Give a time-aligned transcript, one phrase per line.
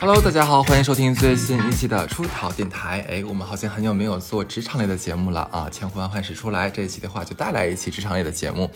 [0.00, 3.04] Hello，大家好，欢迎收听最新一期的出逃电台。
[3.06, 5.68] 哎，我们好像很久没有做职场类的节目了啊！
[5.70, 8.70] 千呼万唤始出来，这一期的话就带来一期职场类的节目。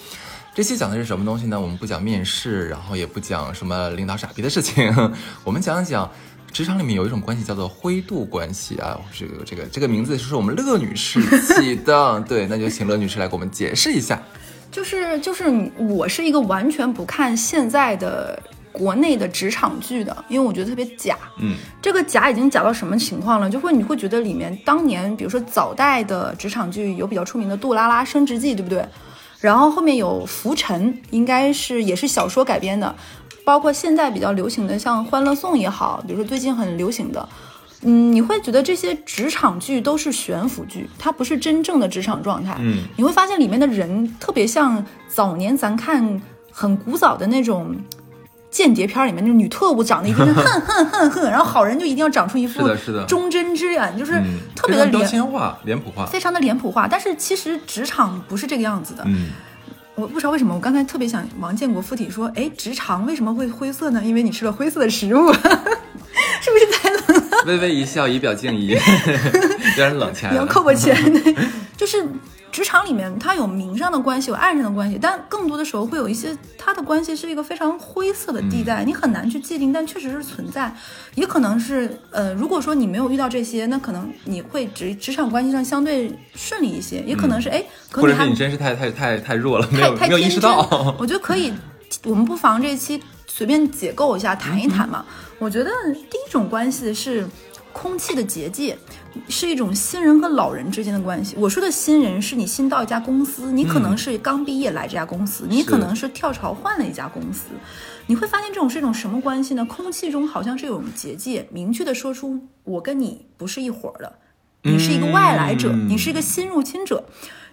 [0.55, 1.59] 这期讲的是什么东西呢？
[1.59, 4.93] 我们不讲面试，然后也不讲什么领导傻逼的事情，
[5.45, 6.11] 我们讲讲
[6.53, 8.99] 职场里面有一种关系叫做灰度关系啊。
[9.13, 14.23] 这个这个这个名字是我们乐女士起的， 对，那就请乐女士来给我们解释一下。
[14.71, 15.45] 就是就是
[15.77, 18.41] 我是一个完全不看现在的
[18.73, 21.19] 国内的职场剧的，因为我觉得特别假。
[21.41, 23.51] 嗯，这个假已经假到什么情况了？
[23.51, 28.83] 就会你会觉得里面当年，比如说早代的职场剧有比较出名的《杜拉拉升职记》，对不对？
[29.41, 32.95] 然后后面有《浮沉》，应该是也是小说改编的，
[33.45, 37.29] 包括现在比较流行的像《欢乐颂》也好，比如说最近很流行的，
[37.83, 42.57] 嗯，你会觉得这些职场剧都是悬浮剧，它不是真正的职场状态。
[42.61, 47.75] 嗯，你会发现里面的人特别像早年咱看很古早的那种
[48.51, 56.07] 间谍片里面那种女特务，长得一定是恨恨恨恨，然后好人就一定要长出一副是的是的忠贞之眼，就是嗯，特别的非常标脸签化、脸谱化。
[56.07, 56.87] 非常的脸谱化。
[56.87, 59.03] 但是其实职场不是这个样子的。
[59.07, 59.31] 嗯，
[59.95, 64.03] 我不知道为什么，我刚才特别想王建国附体说，哎，直肠为什么会灰色呢？
[64.05, 67.45] 因为你吃了灰色的食物， 是不是太冷了？
[67.47, 70.35] 微微一笑，以表敬意， 有点冷起来了。
[70.35, 70.97] 你要扣我钱。
[71.77, 72.05] 就是
[72.53, 80.71] 职场里面，它有名上的关系，有爱上的关系，但更多的时候会有一些它的关系是一个非常灰色的地带，你很难去界定，但确实是存在。
[81.15, 90.95] 也可能是，呃，如果说你没有遇到这些，那可能你会职职场关系上相对顺利一些，也可能是，哎，可能你还或者是你真是太太太太弱了，没太有没有意识到。
[91.01, 91.51] 我觉得可以，
[92.05, 95.03] 我们不妨这一期随便解构一下，谈一谈嘛。
[95.39, 95.71] 我觉得
[96.11, 97.27] 第一种关系是
[97.73, 98.77] 空气的结界，
[99.29, 101.35] 是一种新人和老人之间的关系。
[101.39, 107.47] 我说的新人是你新到一家公司，你可能是刚毕业来这家公司，你可能是跳槽换了一家公司。
[108.07, 109.65] 你会发现这种是一种什么关系呢？
[109.65, 114.13] 空气中好像是有种结界，明确的说出我跟你不是一伙儿的，
[114.63, 117.05] 你是一个外来者，嗯你是一个新入侵者。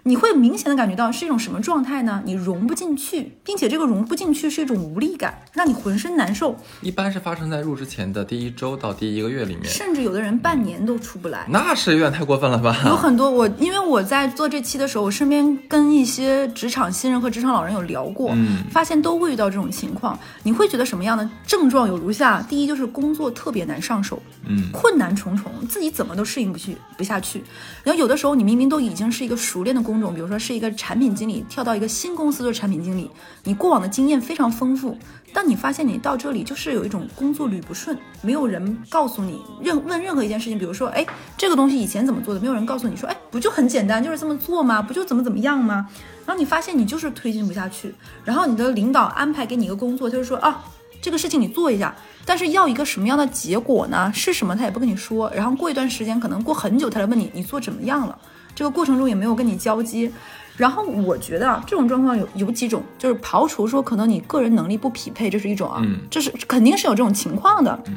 [0.04, 2.22] 你会明显的感觉到是一种什么状态呢？
[2.24, 11.46] 你融不进去，并且这个融不进去是一种无力感，让你浑身难受，一般是发生在入职前的第一周到第一个月里面，甚至有的人半年都出不来。
[11.48, 12.76] 那是有点太过分了吧？
[12.86, 20.18] 有很多我，因为我在做这期的时候，我身边跟一些职场新人和职场老人有聊过，嗯发现都会遇到这种情况。
[20.42, 27.42] 你会觉得什么样的症状有如下：第一就是工作特别难上手，嗯，困难重重，自己怎么都适应不去不下去。
[27.84, 33.10] 然后有的时候你明明都已经是一个熟练的工种，比如说是一个产品经理，跳到一个新公司做产品经理，
[33.44, 34.96] 你过往的经验非常丰富，
[35.32, 41.04] 但你发现你到这里就是有一种工作捋不顺，没有人告诉你任问任何一件事情，比如说，哎，
[41.36, 44.80] 这个东西以前怎么做的，没有人告诉你说，哎，不就很简单，就是这么做吗？
[44.80, 45.88] 不就怎么怎么样吗？
[46.26, 47.92] 然后你发现你就是推进不下去，
[48.24, 50.62] 然后你的领导安排给你一个工作，就是说啊，
[51.02, 54.12] 这个事情你做一下，但是要一个什么样的结果呢？
[54.14, 58.16] 是什么他也不跟你说，然后过一段时间，可能过很久他来问你，你做怎么样了？
[58.60, 60.12] 这个过程中也没有跟你交接。
[60.54, 67.82] 然后我觉得啊，这种状况有有几种，就是刨除说可能你个人能力不匹配，这是一种啊，嗯这是肯定是有这种情况的。
[67.86, 67.94] 嗯，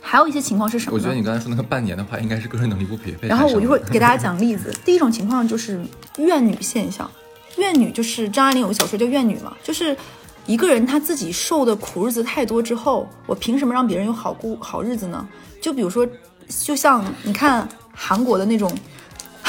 [0.00, 0.98] 还有一些情况是什么呢？
[0.98, 3.28] 我觉得你刚才说那个半年的话，应该是个人能力不匹配。
[3.28, 4.74] 然后我一会儿给大家 讲例子。
[4.86, 5.78] 第一种情况就是
[6.16, 7.10] 怨女现象，
[7.58, 9.94] 怨女就是张爱玲有个小说叫《怨女》嘛，就是
[10.46, 15.28] 一个人他自己受的苦日子太多之后，我凭什么让别人有好过好日子呢？
[15.60, 16.08] 就比如说，
[16.64, 18.72] 就像你看韩国的那种。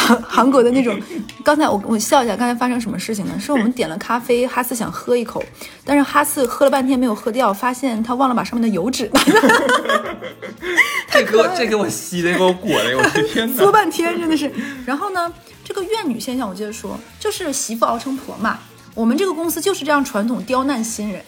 [0.02, 1.00] 韩 韩国的那种，
[1.44, 3.34] 刚才我我笑一下，刚才发生什么事情呢？
[3.40, 5.44] 是我们点了咖啡，哈斯想喝一口，
[5.86, 9.10] 但是哈斯喝了半天没有喝掉，发现他忘了把上面的油脂
[11.12, 13.58] 这给我这给我吸的，给我裹的，我的天哪！
[13.58, 14.52] 作半天，真的是。
[14.86, 15.32] 然后呢，
[15.64, 18.58] 这个怨女现象，我接着说，就是媳妇熬成婆嘛。
[18.94, 21.24] 我们这个公司就是这样传统刁难新人，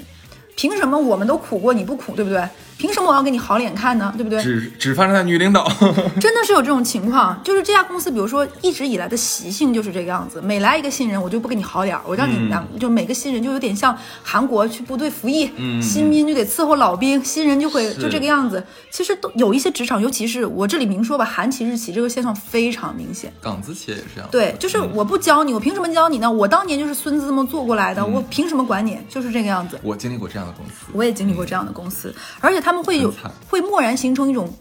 [0.56, 2.48] 凭什么我们都苦过你不苦，对不对？
[2.76, 4.14] 凭什么我要给你好脸看呢？
[4.18, 4.42] 对不对？
[4.44, 5.66] 只只发生在女领导。
[6.20, 18.62] 真的是有这种情况，就是这家公司，比如说一直以来的习性就是这个样子，每来一个新人，我就不给你好脸儿，我让你两、就每个新人就有点像韩国去部队服役，嗯新兵就得伺候老兵，新人就会就这个样子。
[18.92, 23.32] 其实都有一些职场，尤其是我这里明说吧，韩企、日企这个现象非常明显。
[23.40, 24.30] 港资企业也是这样。
[24.32, 26.30] 对，就是我不教你，我凭什么教你呢？
[26.30, 28.98] 我当年就是孙子这么做过来的，嗯我凭什么管你？
[29.08, 29.80] 就是这个样子。
[29.84, 30.86] 我经历过这样的公司。
[30.94, 33.14] 我也经历过这样的公司，而且他们会有
[33.50, 34.52] 会蓦然形成一种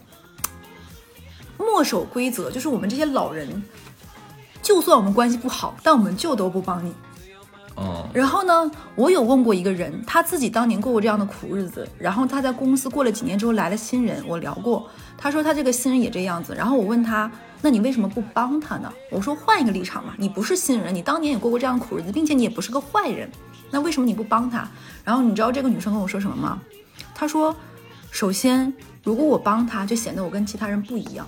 [1.59, 3.63] 墨守规则，就是我们这些老人，
[4.63, 6.95] 就算我们关系不好，但我们就都不帮你。
[7.75, 14.87] 哦，然后呢，我有问过一个人，他自己当年过过这样的苦日子，然后他在公司过了几年之后来了新人，我聊过，
[15.17, 17.33] 他说他这个新人也这样子，然后我问他，
[17.63, 18.93] 那你为什么不帮他呢？
[19.11, 23.31] 我说换一个立场嘛，你不是新人，你当年也过过这样苦日子，并且你也不是个坏人，
[23.73, 24.69] 那为什么你不帮他？
[25.03, 26.61] 然后你知道这个女生跟我说什么吗？
[27.13, 27.55] 她说，
[28.11, 28.73] 首先，
[29.03, 31.27] 如果我帮他，就显得我跟其他人不一样。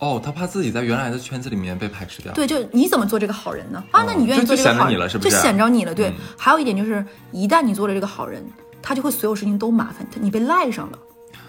[0.00, 2.32] 哦，他怕自己在原来的圈子里面被排斥掉。
[2.32, 3.82] 对，就你怎么做这个好人呢？
[3.90, 5.94] 啊，那你愿意做这个好人，就显着你了是不是就显着你了。
[5.94, 8.44] 对，嗯还有一点就是，一旦你做了这个好人，
[8.80, 10.98] 他就会所有事情都麻烦他，你被赖上了。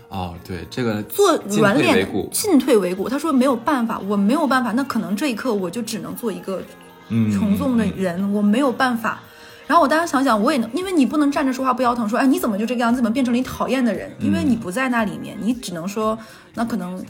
[0.09, 3.07] 哦，对，这个做进软脸进退维谷。
[3.07, 6.61] 他说没有办法，我没有办法，那可能这一刻我就只能做一个
[7.09, 9.21] 嗯从众的人，我没有办法。
[9.69, 14.11] 然后我当时想想，我也能，因为你不能站着说话不腰疼，说哎你怎么就这个样子，怎么变成了你讨厌的人？
[14.19, 16.17] 因为你不在那里面，你只能说
[16.55, 17.05] 那可能。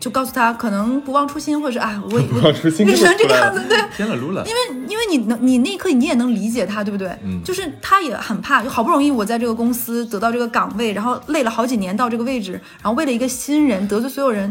[0.00, 4.42] 就告诉他，可能不忘初心，或者是啊，我 我忘初心就只能这个样子，对，天了噜了。
[4.46, 7.14] 因为因为你能，你那一刻你也能理解他，对不对？
[7.22, 14.50] 嗯就是他也很怕，就好不容易我在这个公司得到这个岗位，然后累了好几年到这个位置，然后为了一个新人得罪所有人，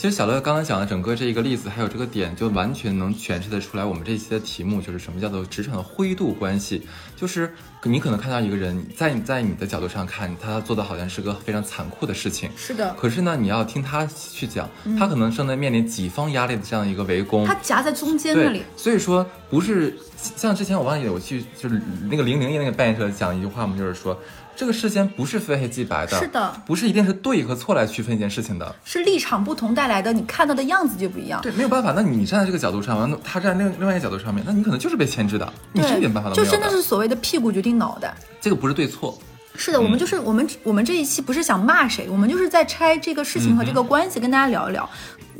[0.00, 6.86] 其实小乐刚才讲的整个这一个例子，还有这个点，就完全能诠释得出来我们这一期的题目就是什么叫做职场的灰度关系。
[7.14, 7.52] 就是
[7.82, 14.66] 你可能看到一个人，在你在你的角度上看，他做的好像是个非常残酷的事情，是的，可是呢，你要听他去讲，
[14.98, 17.44] 他可能正在面临几方压力的这样一个围攻。
[17.44, 21.78] 他夹在中间那里，，所以说不是像之前我忘记有去就是
[22.10, 24.18] 那个零零一那个扮演者讲一句话嘛，就是说
[24.56, 28.74] 这个世间不是非黑即白的，是的，不是一定是对和错来区分一件事情的。
[28.84, 31.40] 是立场不同带来的，你看到的样子就不一样。
[31.40, 31.92] 对，没有办法。
[31.96, 38.14] 那你站在这个角度上，完了他站在另另外一个角度上面，那你可能就是被牵制的，你是一点办法都没有就真的是所谓的屁股决定脑袋。
[38.40, 39.18] 这个不是对错，
[39.54, 44.88] 是的，我们就是我们我们这一期不是想骂谁，我们就是在拆这个事情和这个关系，跟大家聊一聊。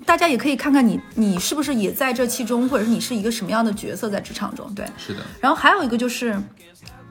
[0.07, 4.73] 大家也可以看看你你是不是也在这其中，或者是你是一个什么样的角色在职场中。
[4.75, 6.37] 对，是的，然后还有一个就是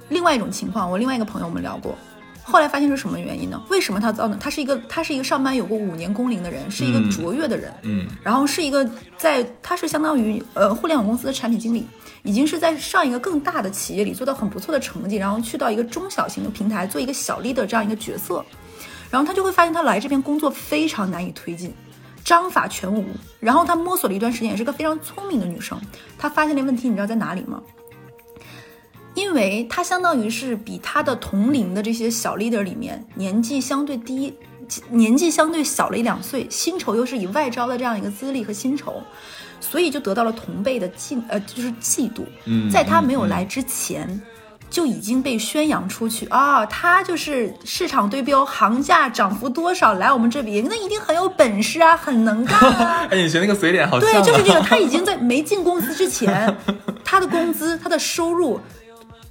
[0.09, 1.97] 另外一种情况，我另外一个朋友我们聊过，
[2.43, 3.61] 后来发现是什么原因呢？
[3.69, 4.37] 为什么他造呢？
[4.39, 11.85] 他是一个他是一个上班有过五年工龄的人，是一个嗯卓越的人，嗯然后是一个在他是相当于呃互联网公司的产品经理，
[12.23, 18.43] 已经是在上一个更大的企业里做到很不错的成绩，然后去到一个中小型的平台做一个小 leader 这样一个角色，
[19.11, 21.73] 然后他就会发现他来这边工作非常难以推进。
[22.21, 23.05] 章法全无，
[23.39, 25.79] 然后她摸索了一段时间，也是个非常聪明的女生。
[26.17, 27.59] 她发现了问题，你知道在哪里吗？
[29.19, 34.33] 因为他相当于是比他的同龄的这些小 leader 里面年纪相对低，
[34.89, 39.01] 年纪相对小了一两岁，薪酬又是以外招的这样一个资历和薪酬，
[39.59, 42.21] 所以就得到了同辈的嫉呃就是嫉妒。
[42.45, 44.21] 嗯在他没有来之前。
[44.71, 53.03] 就已经被宣扬出去啊，他就是市场对标行价涨幅多少来我们这边，那一定很有本事啊，很能干啊。
[53.09, 54.61] 哎，你学那个嘴脸好像、对，啊，就是这个。
[54.61, 56.55] 他已经在没进公司之前，
[57.03, 58.61] 他的工资、他的收入，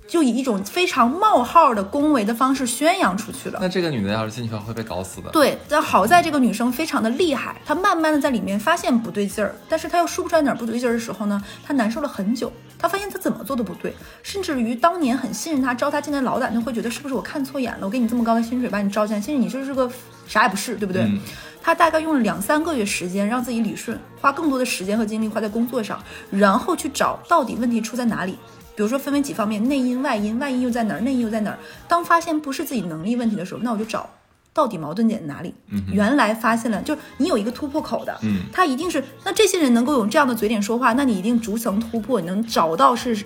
[0.09, 3.59] 就以一种非常冒号的恭维的方式宣扬出去了。
[3.61, 5.31] 那这个女的要是进去了，会被搞死的。
[5.31, 12.51] 对，但好在这个女生非常的厉害，她慢慢的在里面发现不对劲儿，但是她又说不出来哪儿不对劲儿的时候呢，她难受了很久。
[12.79, 17.81] 她发现她怎么做都不对，甚至于当年很信任她招她进来老板，就会觉得是不是我看错眼了？
[17.83, 19.91] 我给你这么高的薪水把你招进来，其实你就是个
[20.27, 21.03] 啥也不是，对不对？
[21.03, 21.21] 嗯
[21.61, 28.39] 她大概用了两三个月时间让自己理顺，花更多的时间和精力花在工作上，然后去找到底问题出在哪里。
[28.79, 31.59] 比如说分为几方面，内因、外因，外因又在哪儿，内因又在哪儿。
[31.89, 34.09] 当发现不是自己能力问题的时候，那我就找
[34.55, 35.53] 到底矛盾点在哪里。
[35.91, 43.21] 原来发现了，就是你有一个突破口的，嗯他一定是那这些人能够用这样的嘴脸说话，那你一定逐层突破，你能找到是。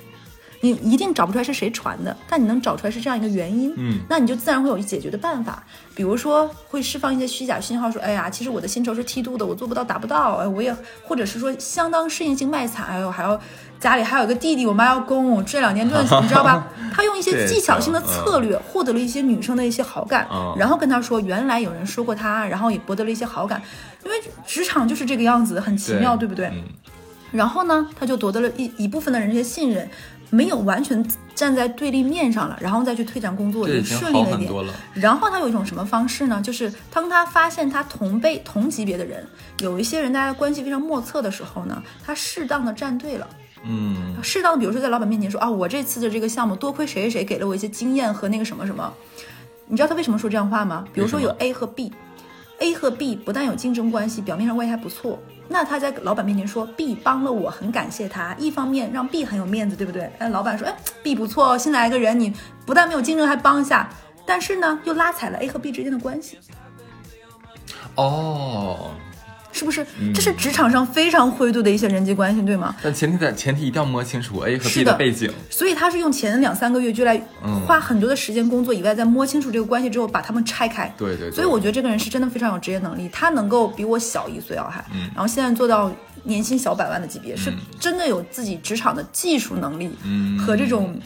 [0.65, 5.61] 你一定找不出来是谁传的，但你能找出来是这样一个原因，嗯那你就自然会有解决的办法。
[5.93, 13.41] 比如说会释放一些虚假信号，说，哎呀，其实我的薪酬是梯度的，我做不到，达不到，哎，我也，或者是说相当适应性卖惨，哎呦，还要
[13.83, 16.69] 家里还有个弟弟，我妈要供我，这两年赚， 你知道吧？
[16.95, 23.61] 他用一些技巧性的策略获得了一些女生的一些好感，嗯然后跟他说，原来有人说过他，然后也博得了一些好感，
[24.05, 26.47] 因为职场就是这个样子，很奇妙，对不对？
[26.47, 26.63] 嗯
[27.33, 29.89] 然后呢，他就夺得了一一部分的人这些信任，
[30.29, 31.03] 没有完全
[31.35, 34.65] 站在对立面上了，然后再去推展工作，也这已经好顺利了一点。
[34.93, 36.43] 然后他有一种什么方式呢？
[36.45, 39.27] 就是当他发现他同辈同级别的人，
[39.61, 43.27] 有一些人大家关系非常莫测的时候呢，他适当的站队了。
[43.65, 48.93] 嗯适当的，比如说在老板面前说啊，我这次的这个项目多亏谁谁谁给了我一些经验和那个什么什么。
[49.67, 50.85] 你知道他为什么说这样话吗？
[50.93, 55.19] 比如说有 A 和 B，A 和 B 不但有竞争关系，表面上关系还不错。
[55.49, 58.35] 那他在老板面前说 B 帮了我，很感谢他。
[58.39, 60.11] 一方面让 B 很有面子，对不对？
[60.19, 62.35] 哎，老板说，哎，B 不错，新来一个人，你
[62.67, 63.89] 不但没有竞争，还帮一下。
[64.27, 66.39] 但是呢，又拉踩了 A 和 B 之间的关系。
[67.97, 68.93] 哦，
[69.53, 69.87] 是不是？
[70.01, 72.75] 嗯这是职场上非常灰度的一些人际关系，对吗？
[72.83, 75.31] 但前提在前提一定要摸清楚 A 和 B 的的背景。
[75.51, 80.93] 所以他是用前两三个月就来嗯花很多的时间工作以外，在摸清楚这个关系之后，把他们拆开。
[80.97, 85.93] 对对对所以我觉得这个人是真的非常有职业能力，他能够比我小一岁啊，还，嗯然后现在做到
[86.25, 90.99] 年薪小百万的级别，是真的有自己职场的技术能力嗯和这种。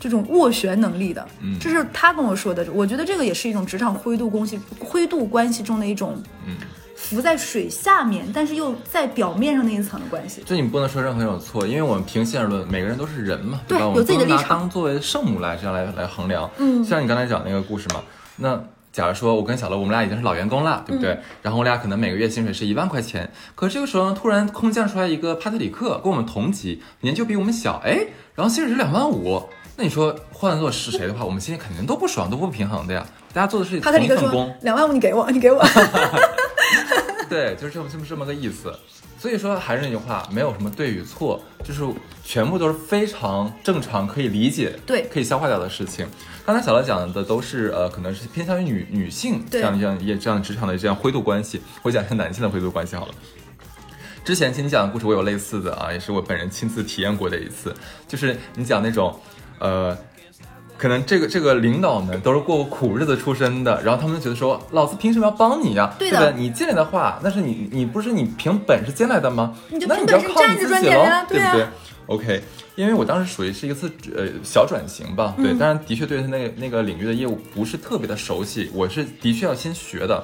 [0.00, 2.66] 这种斡旋能力的，嗯这是他跟我说的。
[2.74, 6.56] 我觉得这个也是一种职场灰度关系，灰度关系中的一种，嗯
[7.04, 10.42] 浮在水下面，但是又在表面上那一层的关系。
[10.46, 13.84] 这你不能说任何人有错，因为我们平心而论，每个人都是人嘛，对吧？
[13.94, 16.50] 有自己的立场当作为圣母来这样来来衡量。
[16.56, 18.02] 嗯像你刚才讲那个故事嘛，
[18.36, 18.58] 那
[18.90, 21.12] 假如说我跟小乐，我们俩已经是老员工了，对不对？
[21.12, 29.42] 嗯然后我俩可能每个月薪水是一万块钱，可这个时候呢，突然空降出来一个帕特里克，跟我们同级，年就比我们小，哎，然后薪水是两万五。
[29.76, 33.04] 那你说换做是谁的话，我们心里肯定都不爽，都不平衡的呀。
[33.32, 35.60] 大家做的是同帕特里克说一份工，：“两万五你给我，你给我。
[37.28, 38.72] 对，就是这么这么这么个意思。
[39.18, 41.82] 所以说还是那句话，没有什么对与错，就是
[42.22, 46.06] 全部都是非常正常、可以理解、对可以消化掉的事情。
[46.44, 51.62] 刚才小乐讲的都是呃，可能是偏向于女女性这对样这样也这样职场的这样灰度关系。
[51.82, 53.14] 我讲一下男性的灰度关系好了。
[54.22, 57.74] 之前其实你讲的故事我有类似的啊，也是我本人亲自体验过的一次，
[58.06, 59.18] 就是你讲那种，
[59.58, 59.96] 呃，
[60.84, 66.34] 可能这个这个领导们都是过苦日子出身的，然后他们就觉得说，老子凭什么要帮你呀、对的对吧？
[66.36, 69.56] 你进来的话，那是你你不是你凭本事进来的吗？
[69.70, 71.66] 你就那你凭本事就要靠你站着赚自己喽钱啊，对不对
[72.08, 72.42] ？OK，
[72.74, 80.22] 因为我当时属于是一次呃小转型吧，嗯对，当然的确对他那个那个领域的业务不是特别的熟悉，我是的确要先学的。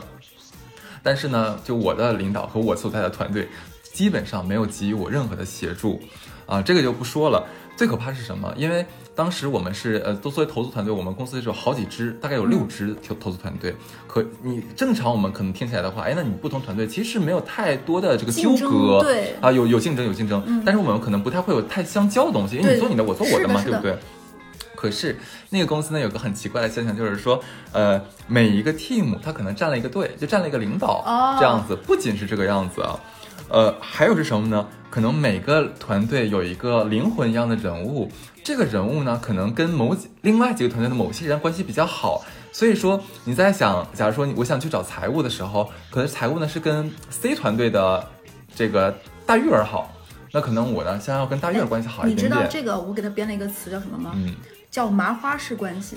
[1.03, 3.49] 但是呢，就我的领导和我所在的团队，
[3.95, 6.03] 基本上没有给予我任何的协助，
[6.45, 7.47] 啊，这个就不说了。
[7.79, 8.53] 最可怕是什么？
[8.59, 8.85] 因为
[9.21, 13.77] 当时我们是呃，都作为投资团队，我们公司是有好几支，大概有六支投投资团队。
[14.07, 23.99] 可你正常我们可能听起来的话，哎，那你不同团队其实没有太多的这个纠葛，对啊，有有竞争有竞争，但是我们可能不太会有太相交的东西，因为你做你的，我做我的嘛，的对不对？
[24.75, 25.19] 可是
[25.51, 27.39] 那个公司呢，有个很奇怪的现象，就是说，
[27.73, 31.77] 呃，每一个 team 它可能站了一个队，就站了一个领导，哦这样子。
[31.77, 32.99] 不仅是这个样子啊，
[33.51, 34.67] 呃，还有是什么呢？
[34.89, 38.11] 可能每个团队有一个灵魂一样的人物，
[38.43, 42.25] 这个人物呢，可能跟某几另外几个团队的某些人关系比较好。
[42.53, 48.05] 所以说你在想，假如说你我想去找财务的时候，可能财务呢是跟 C 团队的
[48.55, 48.93] 这个
[49.25, 49.95] 大玉儿好，
[50.33, 52.29] 那可能我呢想要跟大玉儿关系好一点你知。
[52.29, 54.13] 道这个我给他编了一个词叫什么吗？
[54.17, 54.35] 嗯，
[54.71, 55.95] 叫麻花式关系，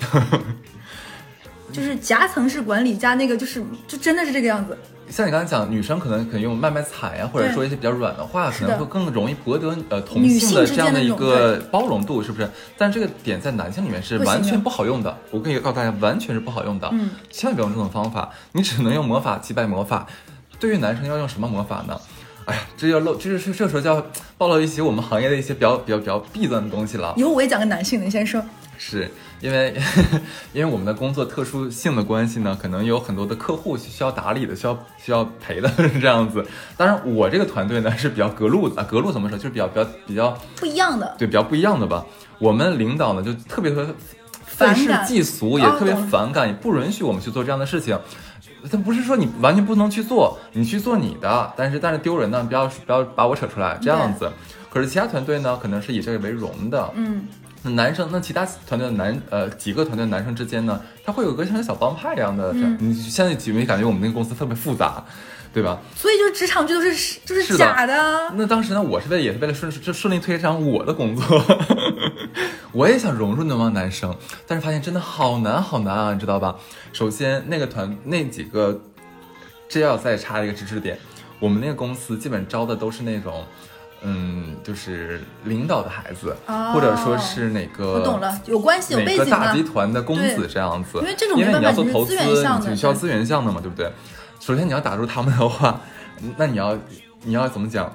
[1.72, 4.78] 就是夹层式管理加那个就是就真的是这个样子。
[5.10, 12.48] 像你刚才讲，女生可能可以用卖卖惨呀，或者说一些比较软的话，可能会更容易博得呃同性的这样的一个包容度，是不是？
[12.76, 15.16] 但是这个点在男性里面是完全不好用的。
[15.30, 16.88] 我可以告诉大家，完全是不好用的。
[16.92, 20.06] 嗯，千万别用这种方法，你只能用魔法击败魔法。
[20.58, 22.00] 对于男生要用什么魔法呢？
[22.46, 24.04] 哎呀，这要露，这是这时候就要
[24.36, 27.14] 暴露一些我们行业的一些比较比较比较弊端的东西了。
[27.16, 28.42] 以后我也讲个男性的，你先说。
[28.76, 29.08] 是
[29.44, 29.74] 因为
[30.54, 36.42] 因为我们的工作特殊性的关系呢，可能有很多的客户需要打理的，需要需要陪的是 这样子。
[36.78, 39.36] 当然，我这个团队呢是比较隔路的，啊隔路怎么说？
[39.36, 42.06] 就是比较比较比较不一样的，对比较不一样的吧。
[42.38, 43.94] 我们领导呢就特别特别
[44.46, 48.00] 愤世嫉俗，也特别反感，也不允许我们去做这样的事情。
[48.70, 54.32] 他不是说你完全不能去做，你去做你的，但是但是丢人呢，不要不要把我扯出来这样子。
[54.70, 57.26] 可是其他团队呢，可能是以这个为荣的，嗯，
[57.64, 65.02] 那男生，那其他团队的男呃几个团队的男生之间呢，他会有个像小帮派一样的，你现在几没有感觉我们那个公司特别复杂，
[65.52, 65.80] 对吧？
[65.96, 68.30] 所以就是职场剧都是就是假的。
[68.34, 71.42] 那当时呢，我是为了也是为了顺就顺利推上我的工作，
[72.72, 74.14] 我也想融入那帮男生，
[74.46, 76.56] 但是发现真的好难好难啊，你知道吧？
[76.92, 78.78] 首先那个团那几个，
[79.70, 80.98] 这要再插一个知识点，
[81.40, 83.42] 我们那个公司基本招的都是那种。
[84.04, 89.62] 嗯，就是领导的孩子，哦或者说是哪个我懂了，有关系有哪背景的个大集。
[89.62, 93.90] 团的公子这样子，因为这种因为你要做投资，你你需要资源项的嘛，对不对？
[94.38, 95.80] 首先你要打入他们的话，
[96.36, 96.78] 那你要
[97.22, 97.90] 你要怎么讲？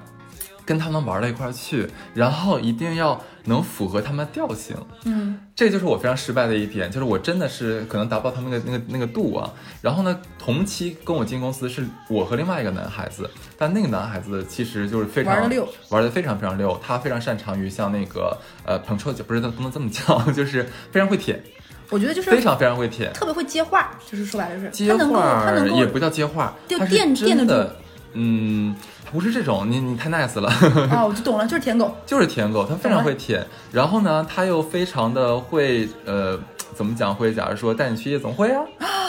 [0.65, 9.51] 跟他们玩到一块儿去，然后一定要能符合他们的调性，嗯，这就是我非常失败的一点，就是我真的是可能达不到他们那个那个那个度啊。
[9.81, 13.27] 然后呢，同期跟我进公司是我和另外一个男孩子，
[13.59, 21.43] 但那个男孩子其实就是非常玩的溜，玩的非常非常溜，他非常擅长于像那个呃捧臭脚，不是他不能这么叫， 就是非常会舔，
[21.89, 23.11] 我觉得就是非常非常会舔。
[23.11, 27.75] 特别会接话，就是说白了是，接话他能够也不叫接话，就垫垫的，
[28.13, 28.73] 嗯，
[29.11, 30.49] 不是这种，你你太 nice 了。
[30.91, 31.93] 哦， 我就懂了，就是舔狗。
[32.05, 36.39] 就是舔狗，他非常会舔，然后呢，他又非常的会，呃，
[36.73, 37.13] 怎么讲？
[37.13, 38.63] 会假如说带你去夜总会啊，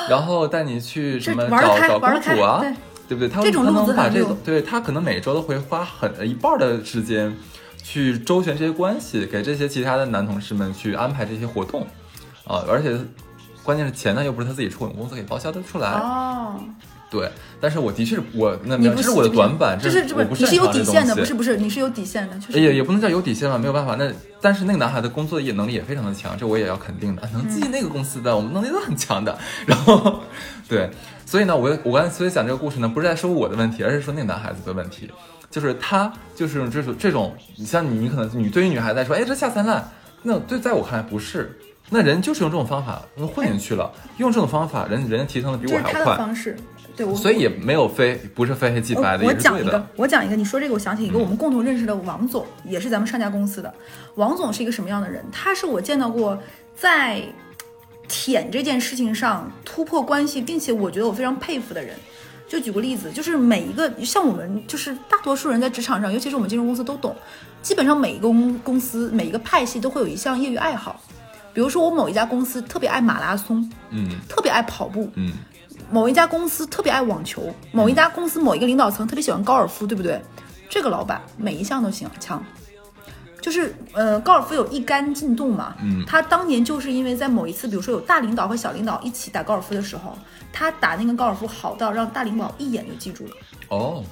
[0.09, 2.61] 然后带你去什么找找公主啊
[3.11, 3.29] 对，不对？
[3.29, 7.37] 他这种他路子很溜能把这个，对他可能每周都会花很一半的时间
[7.83, 11.83] 去周旋这些关系，给这些其他的男同事们去安排这些活动，
[12.45, 12.97] 啊，而且
[13.63, 15.89] 关键是钱呢又不是他自己出，我们公司给报销的出来。
[15.91, 16.55] 哦，
[17.11, 17.29] 对，
[17.61, 23.97] 但是我的确是我那这是我的短板，这是我不是你是有底线的，不是不是，你是有底线的，确实也也不能叫有底线吧，没有办法。
[23.97, 24.09] 那
[24.41, 27.29] 但是那个男孩的工作也能力也非常的强，这我也要肯定的。
[27.33, 29.37] 能进那个公司的，我们能力都很强的。
[29.67, 30.21] 然后，
[30.69, 30.89] 对，
[31.27, 35.11] 所以呢，我我刚才所以讲这个故事呢，不是在说我的问题，而是说那个男孩子的问题，
[35.51, 39.85] 就是他就是这种这种，你像你，你可能你对于女孩子来说，哎，这下三滥，
[40.23, 41.59] 那对在我看来不是。
[41.93, 43.03] 那人就是用这种方法
[43.35, 46.57] 混进去了，用这种方法，人人家提升的比我还要快，方式。
[47.01, 53.73] 对我，所以也没有非不是非黑即白的，我讲一个。，我讲一个，你说这个，我想起一个我们共同认识的王总，也是咱们上家公司的。
[54.17, 55.25] 王总是一个什么样的人？
[55.33, 56.39] 他是我见到过
[56.77, 57.23] 在
[58.07, 61.97] 舔这件事情上突破关系，并且我觉得我非常佩服的人。
[62.47, 67.17] 就举个例子，就是每一个像我们，就是大多数人在职场上，尤其是我们金融公司都懂，
[67.63, 71.01] 基本上每一个公公司每一个派系都会有一项业余爱好。
[71.53, 75.33] 比如说，我某一家公司特别爱马拉松，嗯特别爱跑步，嗯
[75.91, 80.21] 某一家公司特别爱网球，某一家公司某一个领导层特别喜欢高尔夫，对不对？
[80.69, 82.41] 这个老板每一项都行强，
[83.41, 90.17] 就是呃，高尔夫有一杆进洞嘛，嗯他当年就是因为在某一次，比如说有大领导和小领导一起打高尔夫的时候，
[90.53, 93.33] 他打那个高尔夫好到让大领导一眼就记住了。
[93.69, 94.05] 哦，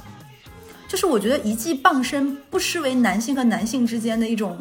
[0.88, 4.58] 就是我觉得一技傍身不失为男性和男性之间的一种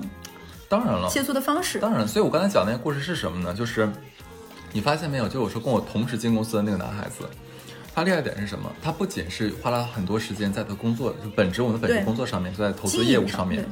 [0.69, 1.79] 当然了，切磋的方式。
[1.79, 3.53] 当然，所以我刚才讲那个故事是什么呢？
[3.55, 3.89] 就是
[4.73, 7.27] 你发现没有，就是我说跟我同时进公司的那个男孩子，
[7.95, 8.71] 他厉害点是什么？
[8.81, 13.65] 他不仅是花了很多时间在他工作，就本职我们的本职工作上面，就在投资业务上面，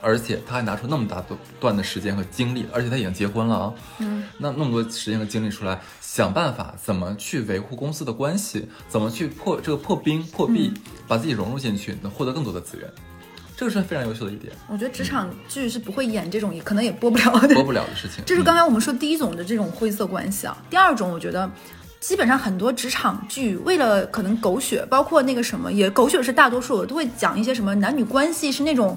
[0.00, 1.24] 而且他还拿出那么大
[1.58, 10.80] 段的时间和精力，而且他已经结婚了啊，嗯，那那么多时间和精力出来，想办法怎么去维护公司的关系，怎么去破这个破冰破壁，嗯。
[11.08, 12.86] 把自己融入进去，能获得更多的资源，
[13.58, 17.52] 这个是非常优秀的一点，我觉得职场剧是不会演这种，也可能也播不了的。
[17.56, 18.22] 播不了的事情。
[18.24, 20.56] 这是嗯刚才我们说第一种的这种灰色关系啊。
[20.70, 21.50] 第二种，我觉得
[21.98, 28.96] 基本上很多职场剧为了可能狗血，包括那个什么也狗血是大多数，都会讲一些什么男女关系是那种。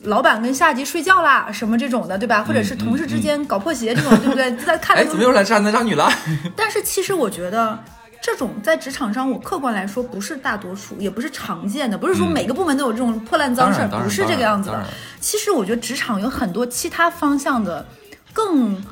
[0.00, 2.44] 老板跟下级睡觉啦，什么这种的，对吧？
[2.44, 4.54] 或者是同事之间搞破鞋这种，对不对？
[4.56, 6.06] 在看哎，怎么又来渣男渣女了？
[6.54, 7.82] 但是其实我觉得，
[8.26, 14.84] 这种在职场上，我客观来说不是大多数，也不是常见的，不是说嗯每个部门都有这种破烂脏事儿，不是这个样子的。
[15.20, 17.86] 其实我觉得职场有很多其他方向的
[18.32, 18.84] 更。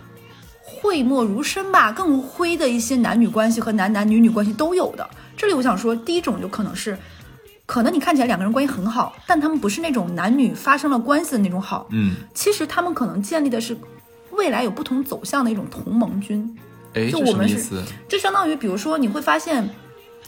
[0.66, 5.08] 讳莫如深吧，更灰的一些男女关系和男男女女关系都有的。
[5.34, 6.98] 这里我想说，第一种就可能是，
[7.64, 13.74] 可能你看起来两个人关系很好，但他们不是那种男女发生了关系的那种好，嗯，其实他们可能建立的是
[14.32, 16.54] 未来有不同走向的一种同盟军。
[16.94, 17.92] 哎，就我们是什么意思？
[18.08, 19.68] 这相当于，比如说你会发现，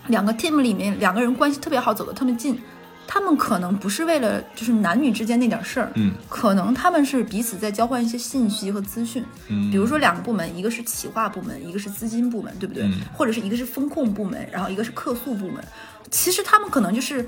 [0.08, 2.60] 两个 team 里面两个人关系特别好，走得特别近，
[3.06, 9.24] 他们可能不是为了就是男女之间那点事儿，嗯可能他们是彼此在交换一些信息和资讯。
[9.48, 12.84] 嗯，比如说两个部门，一个是企划部门，一个是资金部门，对不对？
[12.84, 15.64] 嗯或者是一个是风控部门，然后一个是客诉部门。
[16.10, 17.26] 其实他们可能就是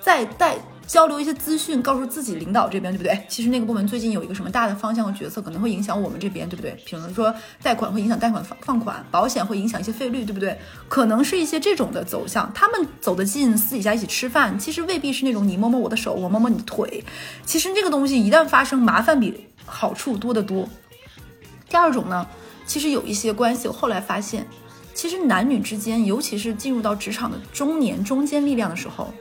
[0.00, 0.56] 在带
[0.86, 3.18] 交流一些资讯，告诉自己领导这边，对不对？
[3.28, 6.72] 其实那个部门最近有一个什么大的方向和决策，可能会影响我们这边，对不对？
[6.84, 10.58] 比如说贷款会影响贷款放放款，保险会影响一些费率，对不对？
[10.88, 12.50] 可能是一些这种的走向。
[12.54, 17.02] 他们走得近，私底下一起吃饭，其实未必是那种你摸摸我的手，我摸摸你的腿。
[17.44, 20.68] 其实这个东西一旦发生，麻烦比好处多得多。
[21.68, 22.26] 第二种呢，
[22.66, 24.46] 其实有一些关系，我后来发现，
[24.94, 29.12] 其实男女之间，尤其是进入到职场的中年中坚力量的时候，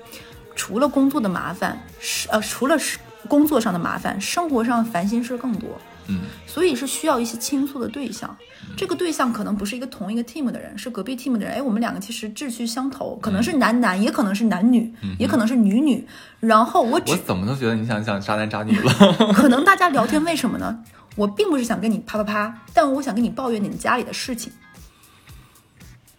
[0.56, 5.70] 除了工作的麻烦，是呃，除了是工作上的麻烦，生活上烦心事更多。
[6.10, 8.36] 嗯所以是需要一些倾诉的对象。
[8.76, 11.54] 这个对象可能不是一个同一个 team 的人，是隔壁 team 的人。
[11.54, 16.06] 哎，我们两个其实志趣相投，可能是男男，也可能是男女，也可能是女女。
[16.42, 18.94] 然后我只我怎么都觉得你想想渣男渣女了。
[19.34, 20.84] 可能大家聊天为什么呢？
[21.16, 24.52] 我并不是想跟你啪啪啪，但我想跟你抱怨你们家里的事情。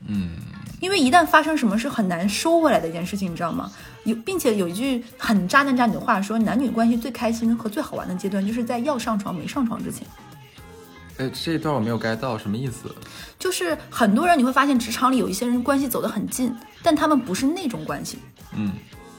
[0.06, 0.36] 嗯，
[0.84, 3.72] 因为一旦发生什么是很难收回来的一件事情，你知道吗？
[4.04, 10.06] 有，并且有一句很渣男渣女的话说，男女关系最开心和最好玩的阶段，就是在要上床没上床之前。
[11.16, 12.94] 哎，这一段我没有 get 到，什么意思？
[13.38, 18.18] 就是很多人你会发现，职场里有一些人关系走得很近，但他们不是那种关系，
[18.54, 18.70] 嗯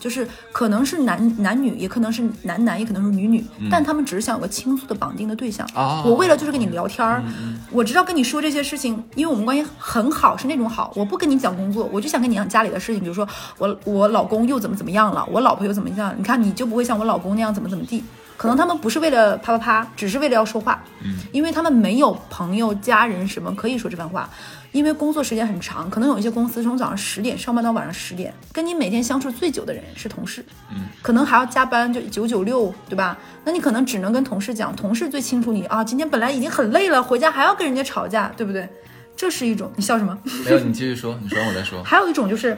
[0.05, 5.67] 就是可能是男男女，也可能是男男，也可能是女女，但他们只是想有个倾诉的绑定的对象。
[5.73, 7.23] 啊我为了就是跟你聊天儿，
[7.71, 10.93] 我知道跟你说这些事情，因为我们关系很好，是那种好。
[10.95, 18.03] 我不跟你讲工作，我就想跟你讲家里的事情，比如说我我老公又怎么怎么样了，我老婆又怎么样，你看你就不会像我老公那样怎么怎么地。
[18.37, 24.29] 可能他们不是为了啪啪啪，只是为了要说话，嗯因为他们没有朋友、家人什么可以说这番话。
[24.75, 33.17] 因为工作时间很长，可能有一些公司从早上十点上班到晚上十点，跟你每天相处最久的人是同事，嗯，可能还要加班，就九九六，对吧？
[33.45, 38.67] 那你可能只能跟同事讲，同事最清楚你啊，今天本来已经很累了，回家还要跟人家吵架，对不对？
[39.15, 40.17] 这是一种，你笑什么？
[40.43, 41.81] 没有，你继续说，你说完我再说。
[41.87, 42.57] 还有一种就是，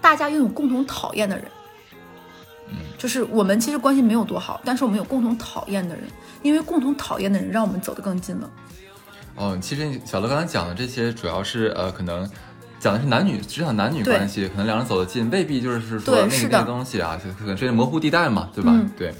[0.00, 1.44] 大家拥有共同讨厌的人，
[2.68, 6.04] 嗯，就是我们其实关系没有多好，但是我们有共同讨厌的人，
[6.42, 8.48] 因为共同讨厌的人让我们走得更近了。
[9.42, 12.30] 哦，其实小乐刚才讲的这些，主要是呃，可能
[12.78, 18.70] 讲的是男女职场男女关系，可能两人走得近，未必就是说那个那个东西啊，就可能是模糊地带嘛，对吧？
[18.72, 19.12] 嗯对。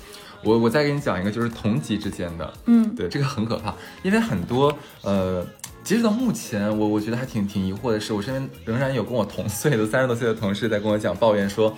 [0.45, 5.45] 我我再给你讲一个，就是同级之间的，嗯，对，这个很可怕，因为很多呃，
[5.85, 11.73] 截止到目前，我我觉得还挺挺疑惑的是，我身边仍然有跟我同岁的三十多岁的同事在跟我讲抱怨说，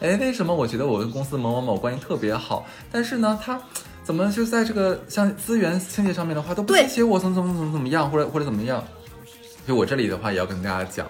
[0.00, 3.60] 哎，为什么我觉得我跟公司某某某关系特别好，但是呢，他
[4.06, 8.78] 怎么就在这个像资源倾斜上面的话都不对谢谢我，怎么怎么怎么怎么样，或者或者怎么样，
[9.66, 11.08] 所以我这里的话也要跟大家讲。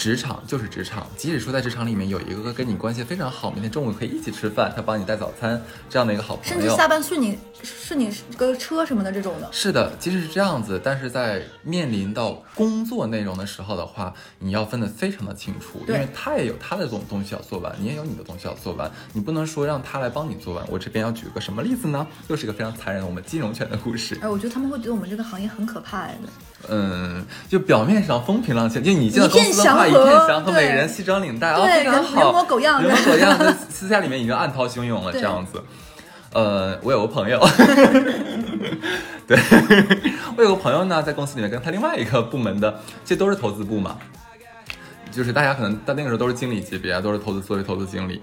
[0.00, 5.60] 职场就是职场，即使说在职场里面有一个跟你关系非常好，每天中午可以一起吃饭，他帮你带早餐
[5.90, 20.64] 这样的一个好朋友，甚至下班顺你顺你个车什么的这种的，是的，即使是这样子，但是在面临到工作内容的时候的话，你要分得非常的清楚，因为他也有他的东东西要做完，你也有你的东西要做完，你不能说让他来帮你做完。
[20.70, 22.06] 我这边要举个什么例子呢？
[22.28, 24.18] 又是一个非常残忍的我们金融圈的故事。
[24.22, 26.16] 哎，我觉得他们会觉得我们这个行业很可怕哎。
[26.68, 30.68] 嗯，就表面上风平浪静，就你进了一片公司的话，一片祥和，对。
[30.68, 32.88] 每人西装领带啊，非常好，人模狗样的。
[32.88, 35.62] 人模狗样的， 私下里面已经暗涛汹涌了，这样子。
[36.32, 37.40] 呃，我有个朋友，
[39.26, 39.38] 对。
[40.36, 43.96] 我有个朋友呢，在公司里面跟他另外一个部门的，这都是投资部嘛，
[45.10, 48.22] 就是大家可能到那个时候都是经理级别，啊都是投资作为投资经理。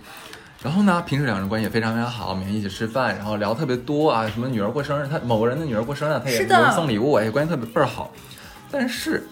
[0.63, 8.11] 然后呢，平时两人关系也非常非常好，每天一起吃饭，然后聊特别多啊，什么女儿过生日，他某个人的女儿过生日，他也是的给人送礼物，哎，关系特别倍儿好。
[8.71, 9.25] 但是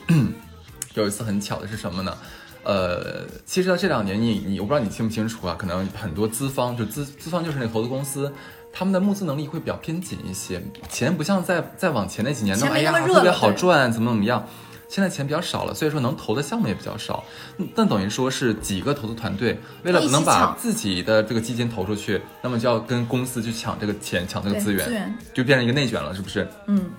[0.94, 2.16] 有一次很巧的是什么呢？
[2.64, 8.32] 呃，其实到这两年你，你我不知道你清不清楚啊，可能很多资方，就资资方就是那个投资公司，
[8.72, 14.48] 他们的募资能力会比较偏紧一些，钱不像在在往前那几年那么哎呀特别好赚，怎么怎么样。
[14.88, 17.24] 现在钱比较少了，所以说能投的项目也比较少。
[17.58, 26.48] 嗯但等于说是几个投资团队为了能把自己的这个基金投出去，那么就要跟公司去抢这个钱，抢这个资源，资源就变成一个内卷了，是不是？
[26.68, 26.90] 嗯，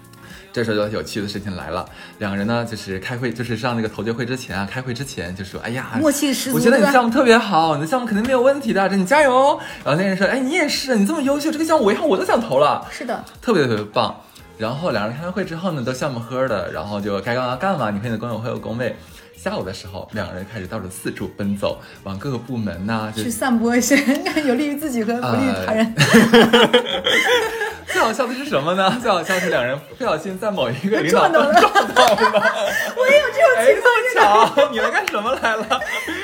[0.53, 1.87] 这时候就有趣的事情来了，
[2.18, 9.59] 两个人呢就是开会，就是上那个投决会之前啊，开会之前就说，哎呀，默契十足我觉得你项目特别好，你的项目肯定没有问题的，这你加油哦。
[9.85, 14.14] 然后那个人说，哎，你也是，你这么优秀，这个项目我一看我都想投了，是的，特别特别棒。
[14.59, 18.97] 然后两人开完会之后呢，都笑么呵的，然后就该干嘛干嘛，你和你的工友会有工位。
[19.37, 23.97] 下午的时候，两个人开始到处四处奔走，往各个部门呐、 就去散播一些
[24.45, 25.95] 有利于自己和不利于他人。
[27.87, 28.99] 最好笑的是什么呢？
[29.01, 32.16] 最好笑的是两人不小心在某一个领导撞到了撞到了。
[32.97, 33.75] 我也有这种哎，
[34.12, 35.81] 情况，你来干什么来了？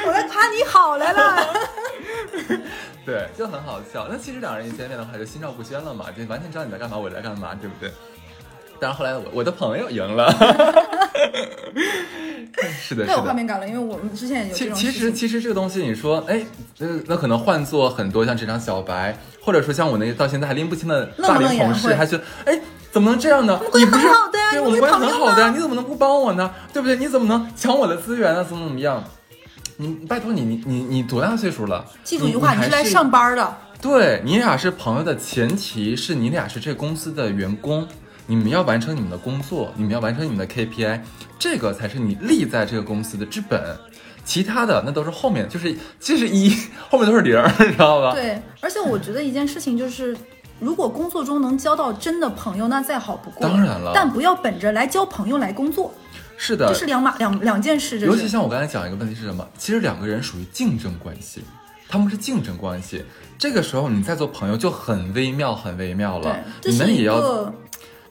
[0.06, 1.46] 我来夸你好来了。
[3.04, 4.08] 对，就很好笑。
[4.10, 7.92] 那其实两人一见面的话，就心照不宣了嘛，就完全知道你在干嘛，我在干嘛，对不对？
[8.82, 10.28] 但是后来我我的朋友赢了，
[12.80, 13.12] 是的， 太。
[13.12, 14.90] 有画面感了，因为我们之前也有这其。
[14.90, 16.44] 实其实这个东西，你说，哎，
[16.80, 23.60] 呃，那可能换做很多像职场小白，或者说像我那个到现在还拎不清的大龄同事，会还觉得，哎，怎么能这样呢？
[23.72, 26.52] 你不是很好的呀你不是对我们关系很好的呀，吗你怎么能不帮我呢？
[26.72, 26.96] 对不对？
[26.96, 28.44] 你怎么能抢我的资源呢？
[28.44, 29.04] 怎么怎么样？
[29.76, 31.84] 你拜托你，你你你多大岁数了？
[32.02, 33.56] 记住一句话，你还你是来上班的。
[33.80, 37.84] 对你俩是朋友的前提是你俩是这公司的员工，
[38.32, 41.00] 你们要完成你们的工作，你们要完成你们的 KPI，
[41.38, 43.60] 这个才是你立在这个公司的之本。
[44.24, 46.50] 其他的那都是后面，就是这是一，
[46.88, 48.14] 后面都是零，你知道吧？
[48.14, 50.16] 对，而且我觉得一件事情就是。
[50.58, 53.46] 如果工作中能交到真的朋友，那再好不过。
[53.46, 55.92] 当然了但不要本着来交朋友来工作，
[56.36, 57.98] 是的这，是两码两两件事。
[57.98, 59.44] 尤其像我刚才讲一个问题是什么？
[59.58, 61.42] 其实两个人属于竞争关系，
[61.88, 63.04] 他们是竞争关系。
[63.36, 67.52] 这个时候你再做朋友就很微妙，很微妙了你们也要个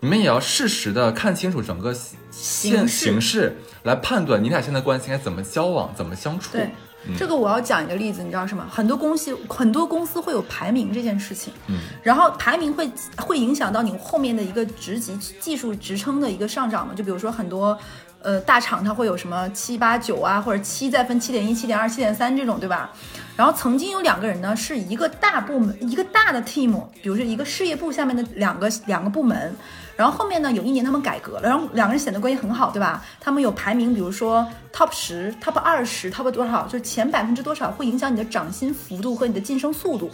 [0.01, 6.51] 你们也要适时的看清楚整个现形势形势，来判断你俩现在关系应该怎么交往，怎么相处。
[6.51, 6.69] 对。
[7.17, 8.63] 这个我要讲一个例子，你知道什么？
[8.69, 16.93] 很多公司很多公司会有排名这件事情，嗯，然后排名会会影响到你后面的一个职级技术职称的一个上涨嘛？
[16.93, 17.77] 就比如说很多。
[18.23, 22.91] 呃，大厂它会有什么七八九啊，或者七再分七点一、七点二、七点三这种，对吧？
[23.35, 29.55] 然后曾经有两个人呢，是一个大部门，一个大的 team，比如说一个事业部下面的两个两个部门，
[30.01, 33.05] 然后后面呢有一年他们改革了，然后两个人显得关系很好，对吧？
[33.19, 40.09] 他们有排名，比如说 top 十、top 二十、top 多少，就是前百分之多少会影响你的涨薪幅度和你的晋升速度。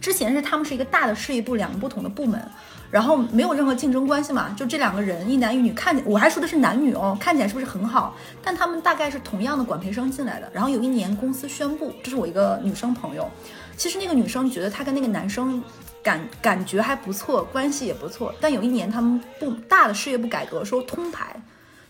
[0.00, 2.42] 之前是他们是一个大的事业部，两个不同的部门，
[2.90, 8.16] 然后没有任何竞争关系嘛，就这两个人一男一女，看见我还说的是男女哦，看起来是不是很好？
[8.42, 10.50] 但他们大概是同样的管培生进来的。
[10.54, 13.28] 然后有一年公司宣布，这是我一个女生朋友，
[13.76, 15.62] 其实那个女生觉得她跟那个男生
[16.08, 18.34] 感感觉还不错，关系也不错。
[18.40, 21.36] 但有一年他们部大的事业部改革，说通排。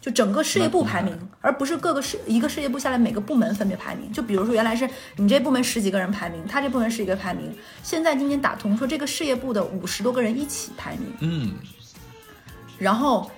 [0.00, 4.10] 就整个事业部排名，而不是各个事一个事业部下来每个部门分别排名。
[4.12, 7.52] 就比如说原来是你这部门十几个人排名，他这部门是一个排名。
[7.82, 11.54] 现在今年打通说这个事业部的五十多个人一起排名，嗯，
[12.78, 13.28] 然后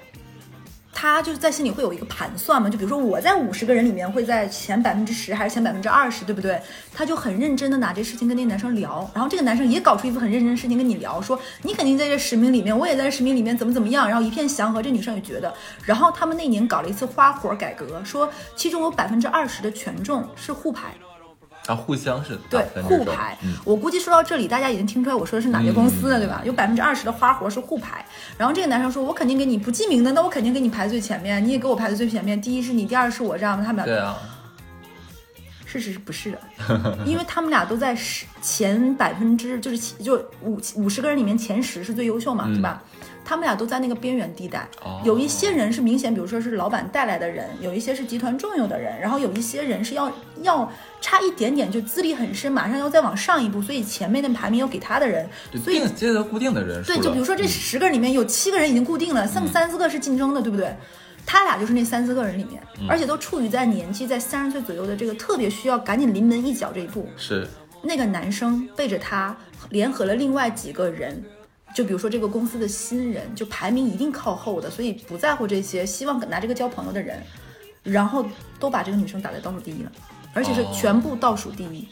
[0.92, 2.68] 他就是在心里会有一个盘算嘛。
[2.68, 6.61] 就比如说我在五十个人里面会在前百分之十还是前百分之二十，对不对？
[6.92, 14.81] 他就很认真的拿这事情跟那个男生聊，然后这个男生也搞出一副很认真的事情跟你聊，说你肯定在这十名里面，我也在这十名里面，怎么怎么样，然后一片祥和。
[14.83, 20.94] 这女生也觉得，然后他们那年搞了一次花活改革，说其中有百分之二十的权重是互排。
[21.70, 23.54] 啊，互相是对互排嗯。
[23.64, 26.42] 我估计说到这里，大家已经听出来我说的是哪些公司了，对吧？
[26.44, 28.04] 有百分之二十的花活是互排。
[28.37, 32.40] 然后这个男生说：“我肯定给你不记名的，那我肯定给你排最前面，你也给我排在最前面。
[32.40, 34.18] 第一是你，第二是我，这样他们俩对啊，
[35.70, 36.98] 事实是不是的？
[37.06, 42.83] 因为他们俩都在十前百分之，就是其就五五十个人里面前十是最优秀嘛，嗯对吧？
[43.24, 50.11] 他们俩都在那个边缘地带，哦有一些人是明显，比如说是老板带来的人，有一些是集团重用的人，然后有一些人是要
[50.42, 50.68] 要
[51.00, 60.74] 差一点点就资历很深，马上要再往上一步，所以前面的排名要给他的人，就所以定接着固定的人数对，就比如说这嗯十个人里面有七个人已经固定了，剩三四个是竞争的，对不对？
[61.26, 67.09] 他俩就是那三四个人里面，嗯而且都处于在年纪在三十岁左右的这个特别需要赶紧临门一脚这一步。
[67.16, 67.46] 是
[67.83, 69.37] 那个男生背着他
[69.70, 71.24] 联合了另外几个人，
[71.74, 77.22] 就比如说这个公司的新人，就排名一定靠后的，所以不在乎这些，希望拿这个交朋友的人，
[77.83, 78.26] 然后
[78.59, 79.92] 都把这个女生打在倒数第一了，
[80.35, 81.88] 而且是哦全部倒数第一。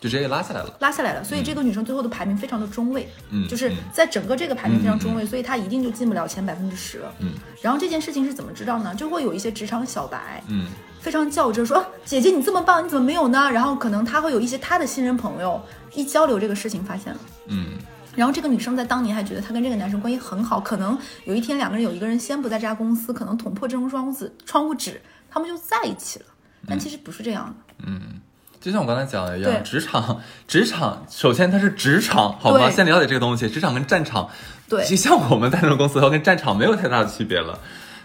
[0.00, 0.76] 就直接给拉下来了。
[0.80, 7.12] 拉下来了，所以这个女生最后的排名非常的中位，嗯就是在整个这个排名非常中位，所以她一定就进不了前百分之十了。
[7.18, 8.94] 嗯，然后这件事情是怎么知道呢？
[8.94, 10.68] 就会有一些职场小白，嗯，
[11.00, 13.50] 非常较真说，啊姐姐你这么棒，你怎么没有呢？
[13.50, 15.60] 然后可能他会有一些他的新人朋友
[15.94, 17.20] 一交流这个事情发现了。
[17.48, 17.78] 嗯，
[18.14, 26.26] 然后这个女生在当年还觉得她跟这个男生关系很好，可能有一天两个人有一个人先不在这家公司，可能捅破这种窗户纸窗户纸，他们就在一起了。
[26.66, 27.84] 但其实不是这样的，
[28.60, 32.70] 就像我刚才讲的一样，职场，职场，首先它是职场，好吗？
[32.70, 34.28] 先了解这个东西，职场跟战场，
[34.68, 37.58] 对就像我们在这种公司，它跟战场没有太大的区别了。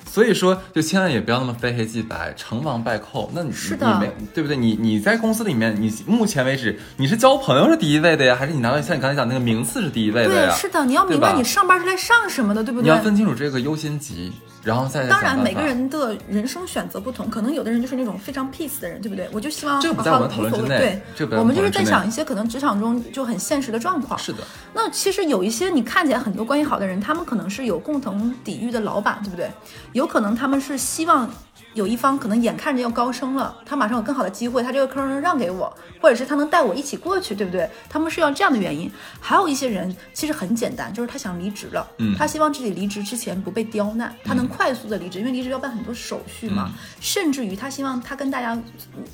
[0.06, 3.32] 所以说，就千万也不要那么非黑即白，成王败寇。
[3.34, 4.56] 那你是的你没对不对？
[4.56, 10.56] 你你在公司里面，你目前为止你是交朋友是第一位的呀，还是你拿到像你刚才讲那个名次是第一位的呀对，呀？
[10.56, 12.84] 是的，你要明白你上班是来上什么的，对不对？
[12.84, 14.32] 你要分清楚这个优先级，
[14.64, 19.28] 然后再当然，每个人的人生选择不同，可能有的人就是那种非常 peace 的人，对不对？
[19.34, 24.18] 我就希望这个不在好我们讨论之内对，我我们就是在们讨论之内讲一些可能职场中就很现实的状况。
[24.18, 24.40] 是的，
[24.74, 29.52] 那其实有一些你看起来很多关系好的人，他们可能是有共同抵御的老板，对不对？
[29.92, 31.30] 有可能他们是希望
[31.74, 37.70] 有一方可能眼看着要高升了，他马上有更好的机会，他这个坑能让给我，或者是他能带我一起过去，对不对？
[37.90, 38.92] 他们是要这样的原因。
[39.20, 48.60] 还有一些人其实很简单，就是他想离职了，嗯他希望自己离职之前不被刁难，他能快速的离职，因为离职要办很多手续嘛，嗯甚至于他希望他跟大家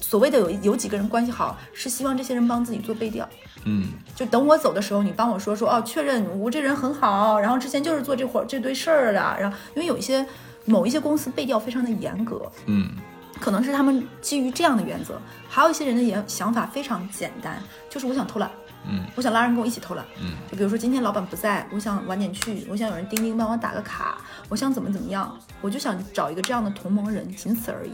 [0.01, 3.27] 所谓的有有几个人关系好，是希望这些人帮自己做背调。
[3.65, 10.25] 嗯，就等我走的时候，你帮我说说哦，确认我这人很好，然后之前就是做这活这堆事儿的，然后因为有一些
[10.69, 12.91] 某一些公司背调非常的严格，嗯，
[13.39, 18.51] 可能是他们基于这样的原则，还有一些人的也想法非常简单，就是我想偷懒，
[18.87, 27.91] 嗯，我想拉人跟我一起偷懒，嗯，就比如说今天老板不在，我想晚点去，我想有人钉钉帮我打个卡，我想怎么怎么样，我就想找一个这样的同盟人，仅此而已。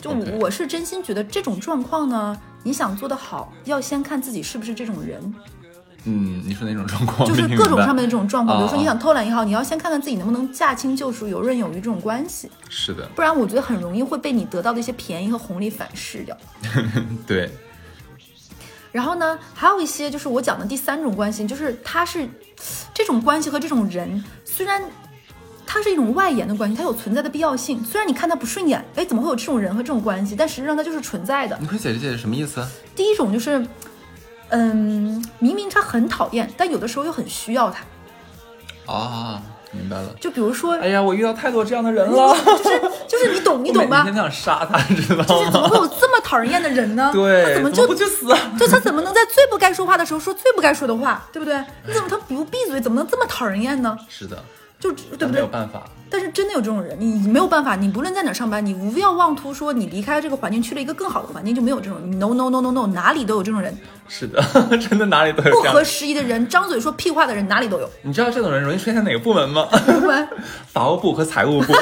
[0.00, 5.34] 就我是真心觉得这种状况呢，你想做得好，要先看自己是不是这种人，
[6.04, 7.28] 嗯，你说哪种状况？
[7.28, 16.36] 就是各种上面的这种状况，比如说哦你想偷懒也好，你要先看看自己能不能驾轻就熟、游刃有余这种关系，是的，不然我觉得很容易会被你得到的一些便宜和红利反噬掉。
[17.26, 17.50] 对，
[18.92, 22.26] 然后呢，还有一些就是我讲的第三种关系，就是它是
[22.94, 24.82] 这种关系和这种人，虽然
[25.66, 27.84] 它是一种外延的关系，它有存在的必要性。
[27.84, 30.34] 虽然你看它不顺眼，哎，怎么会有这种人和这种关系？
[30.34, 31.58] 但实际上它就是存在的。
[31.60, 32.66] 你可以解释解释什么意思？
[32.96, 33.64] 第一种就是，
[34.50, 37.84] 嗯，明明他很讨厌，但有的时候又很需要他。
[38.92, 40.08] 啊，明白了。
[40.20, 44.10] 就比如说，哎呀，我遇到太多这样的人了，就是就是你懂你懂吧我每？
[44.10, 45.68] 天都想杀他，你知道就是怎么？
[45.68, 47.10] 会有这么讨人厌的人呢？
[47.12, 48.32] 他对，怎么就不去死？
[48.32, 51.54] 啊就他怎么能在最不该说话的时候说最不该说的话，对不对？
[51.86, 53.96] 你怎么他不闭嘴，怎么能这么讨人厌呢？
[54.08, 54.42] 是的，
[54.78, 55.28] 就对不对？
[55.28, 55.84] 没有办法。
[56.10, 63.76] 但是真的有这种人，你没有办法，你不论在哪儿上班，你无要妄图说你离开这个环境去了一个更好的环境就没有这种你 no no no no no，哪里都有这种人，
[64.08, 64.42] 是的，
[64.88, 67.90] 真的哪里都有 不合时宜的人，张嘴说屁话的人哪里都有。
[68.00, 69.66] 你知道这种人容易出现在哪个部门吗？
[70.00, 70.26] 不然
[70.66, 71.74] 法务部和财务部，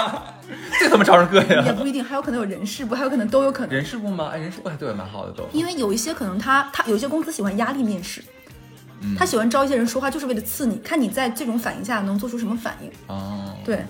[0.80, 1.64] 这他妈招人膈应。
[1.66, 3.76] 也不一定，还有可能有人事部，还有可能都有可能。
[3.76, 4.30] 人事部吗？
[4.32, 5.46] 哎，人事部还对我，蛮好的都。
[5.52, 8.22] 因为有一些可能他他有一些公司喜欢压力面试，
[9.16, 12.90] 他喜欢招一些人说话就是为了刺你，看你在这种反应下能做出什么反应。
[13.06, 13.84] 哦，对，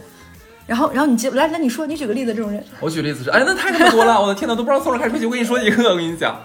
[0.67, 5.27] 然后然后你接来来你说你举个例子，这种人我举例子是，哎，那太他妈多了，我的天呐，都不知道从哪开始说起。
[5.27, 6.39] 我跟你说一个，我跟你讲，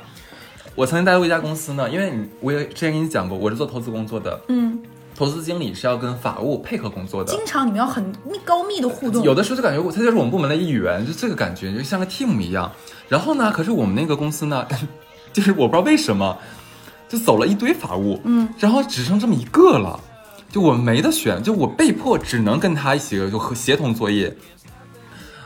[0.76, 4.82] 我曾经待过一家公司呢，因为你我也之前跟你讲过，我是做投资工作的，嗯，
[5.16, 7.32] 投资经理是要跟法务配合工作的。
[7.32, 12.72] 经常你们要很密高密的互动，有的时候就感觉我他就是我们部门的一员，就这个感觉就像个 team 一样。
[13.10, 14.66] 然后呢，可是我们那个公司呢，
[15.34, 16.38] 就是我不知道为什么，
[17.14, 20.00] 就走了一堆法务，嗯，然后只剩这么一个了，
[20.50, 24.36] 就我没得选，就我被迫只能跟他一起就和协同作业，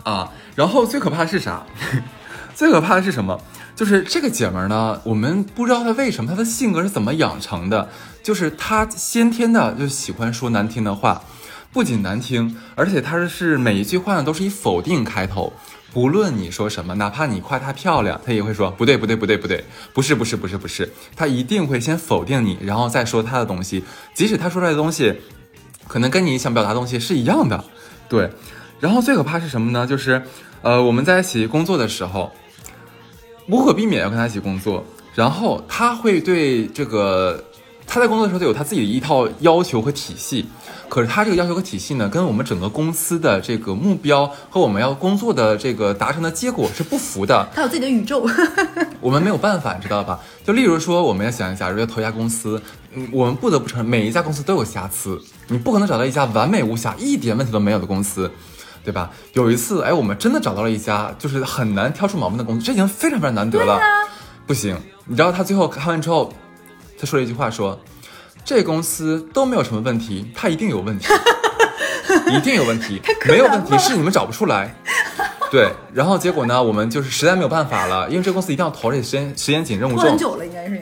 [0.03, 1.63] 啊，然后最可怕的是啥？
[2.55, 3.37] 最可怕的是什么？
[3.75, 7.89] 就是这个姐们儿呢，我们不知道她为什么，她的性格是怎么养成的，
[8.23, 11.21] 就是她先天的就喜欢说难听的话，
[11.73, 15.51] 不仅难听，而且她是每一句话呢都是以否定开头。
[15.93, 20.91] 不论你说什么，哪怕你夸她漂亮，她也会说不对，不对，不对，不对，不是，不是，不是，不是。
[21.15, 25.13] 她一定会先否定你，然后再说她的东西，即使她说出来的东西，
[25.87, 27.63] 可能跟你想表达的东西是一样的，
[28.07, 28.29] 对。
[28.79, 29.87] 然后最可怕是什么呢？
[29.87, 30.21] 就是，
[30.61, 32.31] 呃，我们在一起工作的时候，
[33.47, 37.43] 无可避免要跟他一起工作，然后他会对这个
[37.87, 40.45] 他在工作的时候都有他自己的一套要求和体系，
[40.89, 47.47] 可是他这个要求和体系呢，跟我们整个公司的这个目标和我们要工作的这个达成的结果是不符的。
[47.53, 48.27] 他有自己的宇宙，
[49.01, 50.19] 我们没有办法，你知道吧？
[50.45, 52.61] 就例如说，我们要想，一下如要投一家公司，
[52.93, 58.31] 嗯，我们不得不承认，每一家公司都有瑕疵，你不可能找到一家完美无瑕、一点问题都没有的公司，
[58.83, 59.11] 对吧？
[59.33, 63.79] 有一次，哎，我们真的找到了一家就是很难挑出毛病的公司，这已经非常非常难得了。
[64.45, 66.31] 不行，你知道他最后看完之后，
[66.97, 67.77] 他说了一句话说，
[68.47, 71.05] 这公司都没有什么问题，他一定有问题，
[72.31, 74.73] 一定有问题，没有问题是你们找不出来。
[75.51, 80.81] 对，然后结果呢，我们就是实在没有办法了，因为这公司一定要投，而且时间时间紧，任务重，很久了，应该是。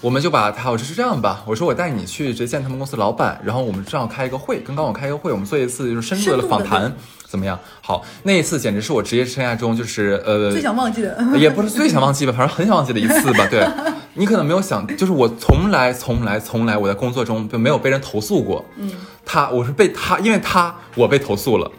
[0.00, 6.90] 我们就把他，我说是这样吧，我说我带你去直接见他们公司老板，然后我们正好开一个会，跟刚我开一个会，我们做一次就是深度的访谈，
[7.32, 7.58] 怎么样？
[7.80, 13.46] 好，那一次简直是我职业生涯中就是呃最想忘记的， 也不是最想忘记吧，反正很想忘记的一次吧。
[13.50, 13.66] 对，
[14.12, 18.62] 你可能没有想，就是我从来从来从来我在工作中就没有被人投诉过。
[18.76, 18.90] 嗯，
[19.24, 21.72] 他我是被他，因为他我被投诉了，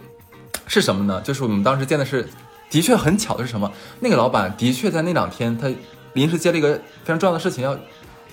[0.65, 1.21] 是什么呢？
[1.23, 2.27] 就是我们当时见的是，
[2.71, 3.71] 的确很巧的是什么？
[3.99, 5.71] 那个老板的确在那两天他
[6.13, 7.77] 临时接了一个非常重要的事情要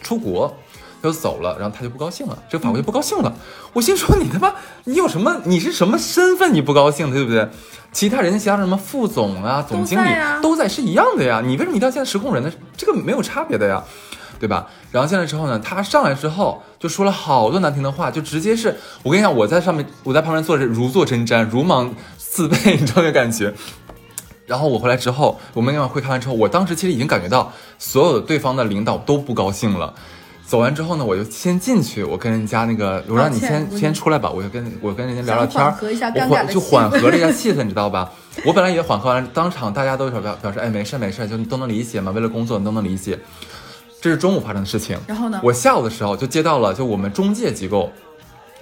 [0.01, 0.57] 出国。
[1.03, 3.33] 就走了，然后他就不高兴了，这个法官就不高兴了。
[3.73, 4.53] 我心说你他妈，
[4.85, 5.41] 你有什么？
[5.45, 6.53] 你是什么身份？
[6.53, 7.49] 你不高兴，对不对？
[7.93, 11.43] 其他人家其他什么副总啊、总经理都在啊都在，是一样的呀。
[11.45, 12.53] 你为什么一定要见实控人呢？
[12.77, 13.83] 这个没有差别的呀，
[14.39, 14.69] 对吧？
[14.93, 23.53] 然后进来之后呢，他上来之后就说了好多难听的话，就直接是我跟你讲，我在上面，我在旁边坐着如坐针毡，如芒刺背， 你知道那感觉。
[24.47, 29.95] 然后我回来之后，我们那晚会开完之后，我当时其实已经感觉到所有的对方的领导都不高兴了。
[30.51, 38.11] 走完之后呢，我就先进去，我跟人家那个，我让你先先出来吧，我就跟我跟人家聊聊天儿，想缓和一下我尴尬缓就缓和了一下气氛，你知道吧？
[38.45, 43.17] 我本来也缓和完，当场大家都表表示，哎，没事没事，就都能理解嘛，为了工作你都能理解。
[44.01, 44.99] 这是中午发生的事情。
[45.07, 47.89] 然后呢我下午的时候就接到了，就我们中介机构，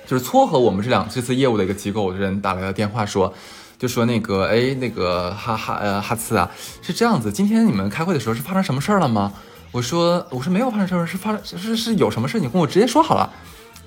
[0.07, 3.33] 就是撮合我们这两这次业务的一个机构的人打来的电话说，
[3.79, 6.51] 就说那个，哎，那个哈哈呃哈次啊，
[6.83, 9.33] 是这样子，今天你们开会的时候是发生什么事儿了吗？
[9.71, 13.31] 我说我说没有发生什么事，是发是是是有什么事，你跟我直接说好了。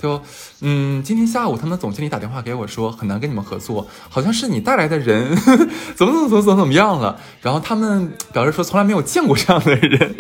[0.01, 0.19] 就
[0.61, 5.35] 嗯，今天下午他们总经理打电话给我说，很难跟你们合作，好像是你带来的人
[5.95, 7.19] 怎么怎么怎么怎么怎么样了。
[7.41, 10.15] 然后他们表示说从来没有见过这样的人。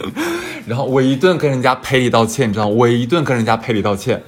[0.67, 4.23] 然后我一顿跟人家赔礼道歉，你知道，我一顿跟人家赔礼道歉。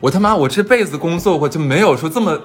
[0.00, 2.36] 我他妈我这辈子工作过就没有说这么，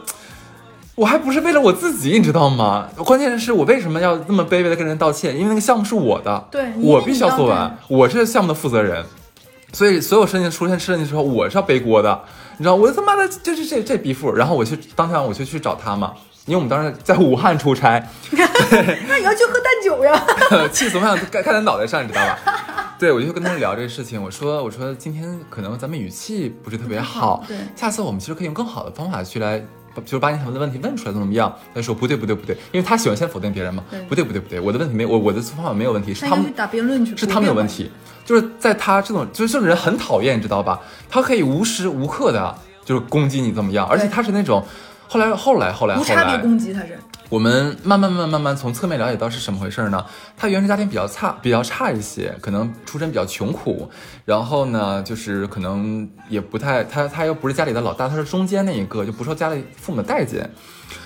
[0.96, 2.88] 我还不是为了我自己，你知道吗？
[2.98, 5.36] 关键是我为什么要那么卑微的跟人道歉？
[5.36, 9.06] 因为那个项目是我的，对我必须要做完，我是项目的负责人。
[9.74, 12.22] 所以所有事情出现事情的时候，我是要背锅的，
[12.58, 16.14] 你知道，我他妈的就是这这逼富，然后我去当天我就去找他嘛，
[16.46, 20.26] 因为我们当时在武汉出差， 那你要去喝淡酒呀？
[20.72, 22.38] 气死我想盖盖在脑袋上，你知道吧？
[22.98, 29.62] 对，我就跟他们聊这个事情，我说我说今天可能咱们语气不是特别好，对下次我们其实可以用更好的方法去来。
[30.04, 31.54] 就是把你想问的问题问出来，怎么怎么样？
[31.74, 33.84] 他说不对不对不对，因为他喜欢先否定别人嘛。
[34.10, 36.54] 不对不对不对，我的问题没我我的方法没有问题，是他们
[37.16, 37.90] 是他们有问题，
[38.26, 40.80] 就是在他这种，就是这种人很讨厌，你知道吧？
[41.10, 44.64] 他可以无时无刻的就是攻击你怎么样，而且他是那种，
[45.08, 47.00] 后来后来后来后无差别来，攻击他是。
[47.30, 50.06] 我们慢慢慢慢慢慢从侧面了解到是什么回事呢？
[50.38, 53.90] 他原生家庭比较差，比较差一些，可能出身比较穷苦，
[54.26, 60.50] 然后呢，就是可能也不太，他他又不是家里的老大，他是中间那一个，就不受家里父母的待见，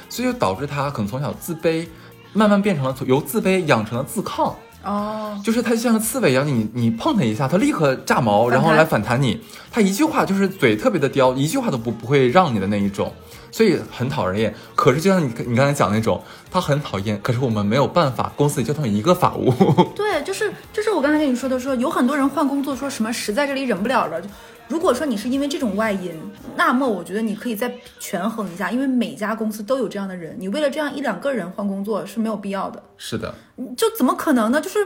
[0.09, 1.87] 所以就导致他可能从小自卑，
[2.33, 4.55] 慢慢变成了由自卑养成了自抗。
[4.81, 9.41] 哦，就是他就像个刺猬一样，你你碰他一下，他立刻炸毛，然后来反弹你。
[9.69, 13.13] 他一句话就是嘴特别的刁，一句话都不不会让你的那一种，
[13.51, 14.53] 所以很讨人厌。
[14.75, 16.21] 可是就像你你刚才讲那种，
[16.51, 19.51] 他很讨厌，可是我们没有办法，公司里就他一个法务。
[19.95, 24.21] 对，就是就是我刚才跟你说的说，有很多人换工作说什么实在这里忍不了了。
[24.21, 24.27] 就
[24.67, 26.11] 如果说你是因为这种外因，
[26.55, 32.81] 那么我觉得你可以再权衡一下，因为每家公司都有这样的人，你为了这样一两个人换工作是没有必要的。
[32.95, 33.33] 是的，
[33.75, 34.61] 就怎么可能呢？
[34.61, 34.85] 就是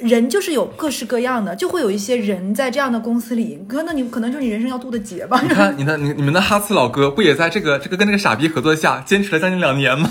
[0.00, 5.40] 人就是有各式各样的，就会有一些人在这样的公司里，哥，那你可能就是你人生要渡的劫吧。
[5.42, 10.08] 你看你的你你们的哈斯老哥不也在这个这个跟那个傻逼合作下坚持了将近两年吗？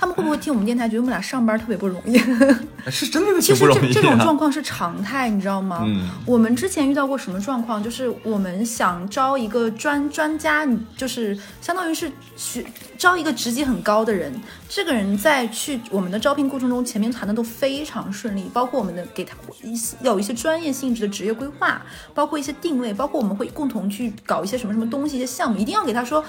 [0.00, 2.16] 他们会不会听我们电台，觉得我们俩上班特别不容易？
[2.88, 4.22] 是真的其实这这种啊。
[4.22, 5.82] 状况是常态，你知道吗？
[5.84, 7.82] 嗯我们之前遇到过什么状况？
[7.82, 12.64] 就是我们想招一个专专家，你就是相当于是去
[12.96, 14.32] 招一个职级很高的人。
[14.68, 19.34] 这个人在去我们的招聘过程中，前面谈的都非常顺利，包括我们的给他
[19.64, 21.82] 一些有一些专业性质的职业规划，
[22.14, 26.24] 包括一些定位，包括我们会共同去搞一些什么什么东西、一些项目，一定要给他说。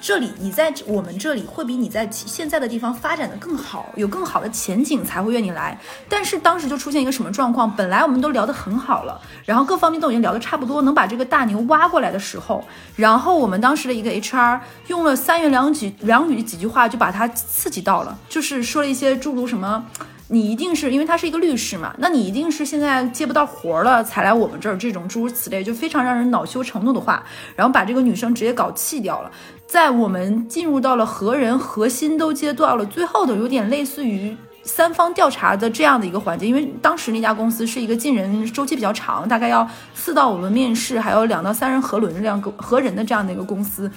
[0.00, 5.78] 这里你在我们这里会比你在现在的地方发展的更好，有更好的前景才会愿你来。
[6.08, 7.70] 但是当时就出现一个什么状况？
[7.76, 12.64] 本来我们都聊得很好了，然后各方面都已经聊得差不多，能把这个大牛挖过来的时候，
[12.96, 19.84] 然后我们当时的一个 HR 用了三言两语两语几句话就把他刺激到了，就是说了一些诸如什么。
[20.32, 27.20] 你一定是因为他是一个律师嘛，那你一定是现在接不到活了才来我们这儿，这种诸如此类就非常让人恼羞成怒的话，
[27.56, 29.30] 然后把这个女生直接搞气掉了。
[29.70, 39.64] 在我们进入到了核人核心都接到了最后的，有点类似于三方调查的这样的一个环节，因为当时那家公司是一个进人周期比较长，大概要
[39.94, 43.88] 四到五轮面试，还有两到三人核轮这样个核人的这样的一个公司。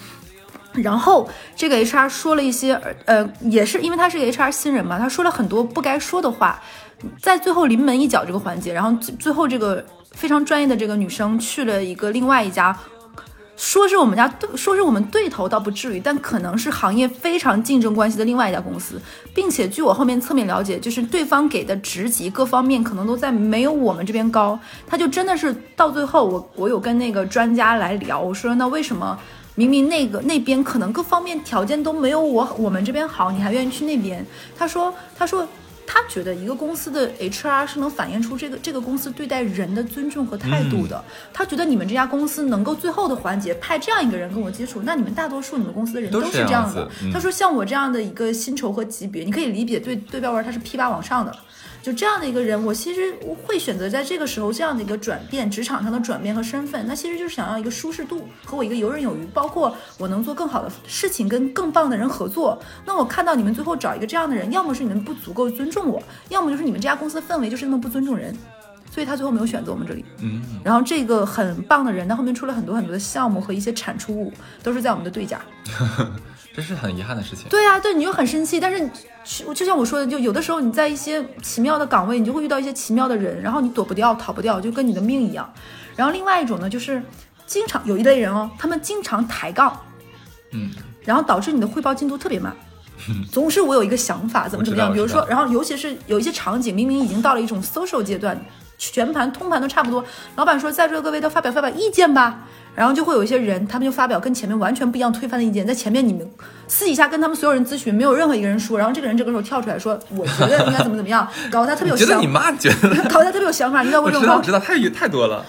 [0.74, 6.62] 然后这个 HR 说了一些，呃，也是因为他是个 HR 新人嘛，他说了很多不该说的话，
[7.20, 12.78] 在最后临门一脚这个环节，然后最最后这个非常专业的这个女生去了一个另外一家，
[13.56, 19.02] 说是我们家对，说是我们对头倒不至于，但可能是行业非常竞争关系的另外一家公司，
[19.34, 29.18] 并且据我后面侧面了解，就是对方给的职级各方面可能都在没有我们这边高，他就真的是到最后，我我有跟那个专家来聊，我说那为什么？
[29.56, 34.26] 明明那个那边可能各方面条件都没有我我们这边好，你还愿意去那边？
[34.58, 35.48] 他说，他说
[35.86, 41.04] 他觉得一个公司的 HR 是能反映出这个这个公司对待人的尊重和态度的。
[41.34, 46.96] 他觉得你们这家公司能够最后的环节派这样一个人跟我接触，那你们大多数你们公司的人都是是这样的样子。
[47.04, 51.36] 嗯他说像我这样的一个薪酬和级别，你可以理解对对标文他是 P 八往上的。
[51.84, 53.14] 就这样的一个人，我其实
[53.46, 62.58] 会选择在这个时候这样的一个转变，职场上的转变和身份，那其实就是想要一个舒适度和我一个游刃有余，包括我能做更好的事情，跟更棒的人合作。
[62.86, 68.34] 那我看到你们最后找一个这样的人，要么是你们不足够尊重我，要么就是你们这家公司的氛围就是那么不尊重人，
[68.90, 70.06] 所以他最后没有选择我们这里。
[70.22, 74.32] 嗯，然后这个很棒的人，他后面出了很多很多的项目和一些产出物，
[74.64, 75.42] 都是在我们的对家。
[76.56, 77.48] 这是很遗憾的事情。
[77.50, 78.90] 对啊，对，你就很生气，但是
[79.24, 85.52] 就就像我说的，就有的时候你在一些奇妙的岗位，你就会遇到一些奇妙的人，然后你躲不掉、逃不掉，就跟你的命一样。
[85.96, 87.02] 然后另外一种呢，就是
[87.46, 89.80] 经常有一类人哦，他们经常抬杠，
[90.52, 90.72] 嗯，
[91.04, 92.56] 然后导致你的汇报进度特别慢。
[93.32, 98.40] 总是我有一个想法，怎么怎么样，比如说，然后尤其是有一些场景，明明已经到了一种 social 阶段，
[98.78, 106.28] 全盘通盘都差不多，老板说在座各位都发表发表意见吧，然后就会有一些人，他们就发表跟前面完全不一样推翻的意见，在前面你们
[106.68, 112.90] 私底下跟他们所有人咨询，没有任何一个人说，然后这个人这个时候跳出来说，我觉得应该怎么怎么样， 搞得他特别有想觉得你妈觉得？
[113.10, 114.44] 搞得他特别有想法，你知道我知道，为什么吗我？
[114.44, 115.46] 知道，太太多了。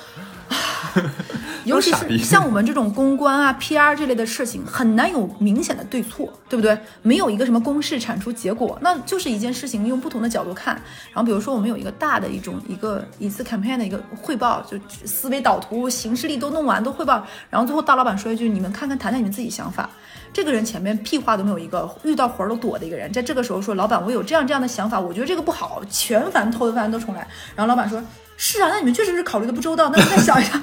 [1.65, 6.79] 尤其是像我们这种公关啊、PR 这类的事情，很难有明显的对错，对不对？
[7.03, 10.75] 没有一个什么公式产出结果，那就是一件事情用不同的角度看。
[11.11, 19.89] 然后比如说我们有一个大的一种一个一次 campaign 的一个汇报，就思维导图、形式力都弄完都汇报，然后最后大老板说一句：“你们看看谈谈你们自己想法。”
[20.35, 28.03] 这个人前面屁话都没有一个，遇到活儿都躲的一个人，在这个时候说：“老板，我有这样这样的想法，我觉得这个不好，全盘偷翻都重来。”然后老板说
[28.37, 30.61] ：“是啊，那你们确实是考虑的不周到，那你再想一想。”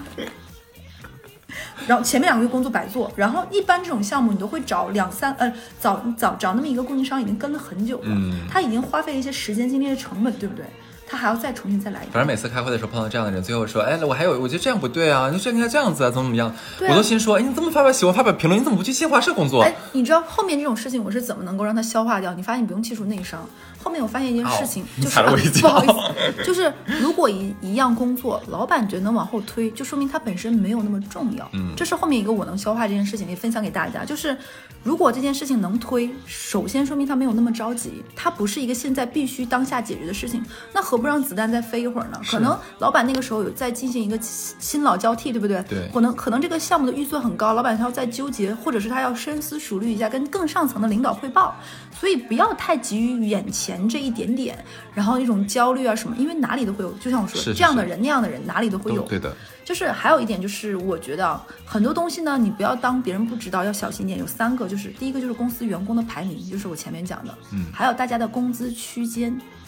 [1.87, 10.65] 然后前面两个月工作白做，然后一般这种项目你都会找两三呃找找找那么一个供应商已经跟了很久了，嗯他已经花费了一些时间精力的成本，对不对？
[11.07, 12.13] 他还要再重新再来一遍。
[12.13, 16.47] 反正每次开会的时候碰到这样的人，最后说，哎，我还有，我觉得这样不对啊，你这应该这样子啊，怎么怎么样？
[16.47, 16.55] 啊
[16.89, 19.61] 我都心说，哎，你这么发表喜欢发表评论，你怎么不去新华社工作？
[19.61, 22.33] 哎，你知道后面这种事情我是怎么能够让他消化掉？
[22.33, 23.45] 你发现你不用技术内伤。
[23.83, 31.49] 后面我发现一件事情，哦就是、踩了我一不好意思，就是如果一一样工作，老板觉得能往后推，就说明他本身没有那么重要。
[31.53, 34.05] 嗯这是后面一个我能消化这件事情，也分享给大家。
[34.05, 34.37] 就是
[34.83, 42.19] 如果这件事情能推，首先说明他没有那么着急，他不是一个现在必须当下解决的事情，那何不让子弹再飞一会儿呢？
[42.29, 45.63] 可能老板那个时候有在进行一个新新老交替，对不对？
[45.67, 51.55] 对可能可能这个项目的预算很高，老板他要再纠结，或者是他要深思熟虑一下，跟更上层的领导汇报。
[52.01, 54.57] 所以不要太急于眼前这一点点，
[54.95, 56.91] 然后一种焦虑啊什么，因为哪里都会有。
[56.93, 59.03] 就像我说是是这样的人那样的人哪里都会有。
[59.03, 59.31] 对的，
[59.63, 64.17] 就是还有一点就是，我觉得啊很多东西呢，你不要当别人不知道，要小心一点。
[64.17, 69.60] 有三个，就是第一个就是公司员工的排名，就是我前面讲的，嗯还有大家的工资区间，是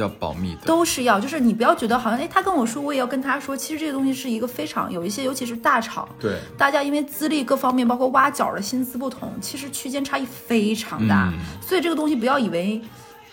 [0.00, 0.62] 要保密的。
[0.66, 3.56] 都是要，就是你不要觉得好像哎，他跟我说，我也要跟他说。
[3.56, 11.30] 其实这个东西是一个非常有一些，尤其是大厂，对，大家因为资历各方面，包括挖角的薪资不同，其实区间差异非常大。
[11.32, 12.80] 嗯所以这个东西不要以为，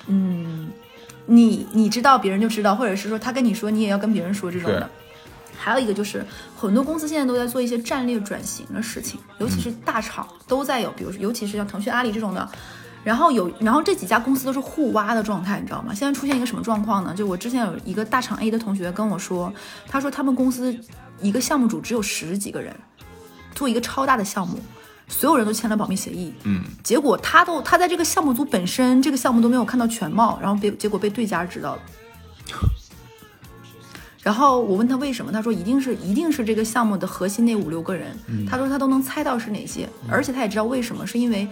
[0.07, 0.70] 嗯，
[1.26, 4.89] 你你知道别人就知道，或者是说他跟你说，你也要跟别人说这种的。
[5.57, 6.26] 还有一个就是，
[6.57, 12.49] 很多公司现在都在做一些战略转型的事情，尤其是大厂都在有，比如说，尤其是像腾讯、阿里这种的。
[13.03, 15.93] 然后有，然后这几家公司都是互挖的状态，你知道吗？
[15.93, 17.13] 现在出现一个什么状况呢？
[17.15, 19.51] 就我之前有一个大厂 A 的同学跟我说，
[19.87, 20.75] 他说他们公司
[21.19, 22.75] 一个项目组只有十几个人，
[23.55, 24.59] 做一个超大的项目，
[25.07, 26.31] 所有人都签了保密协议。
[26.43, 31.81] 嗯，结果他都他在这个项目组本身这个项目都没有看到全貌，然后被结果被对家知道了。
[34.21, 38.15] 然后我问他为什么，他说一定是一定是这个项目的核心那五六个人，
[38.47, 41.47] 他说他都能猜到是哪些，而且他也知道为什么，是因为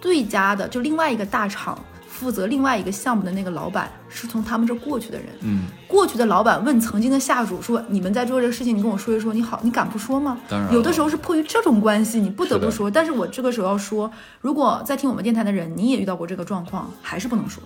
[0.00, 1.78] 对家的就另外一个大厂
[2.08, 12.90] 负责另外一个项目的那个老板是从他们这过去的人，嗯，过去的老板问曾经的下属说：“你们在做这个事情，你跟我说一说，你好，你敢不说吗？”当然有的时候是迫于这种关系，你不得不说。
[12.90, 14.10] 但是我这个时候要说，
[14.42, 17.62] 如果在听我们电台的人，你也遇到过这个状况，还是不能说，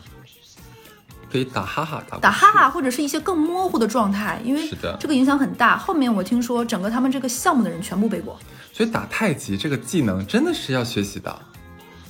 [1.33, 4.71] 可以打哈哈，打打哈哈或者是一些更模糊的状态，因为
[5.01, 5.77] 这个影响很大。
[5.77, 8.39] 后面我听说整个他们这个项目的人全部背过，
[8.73, 11.37] 所以打太极这个技能真的是要学习的。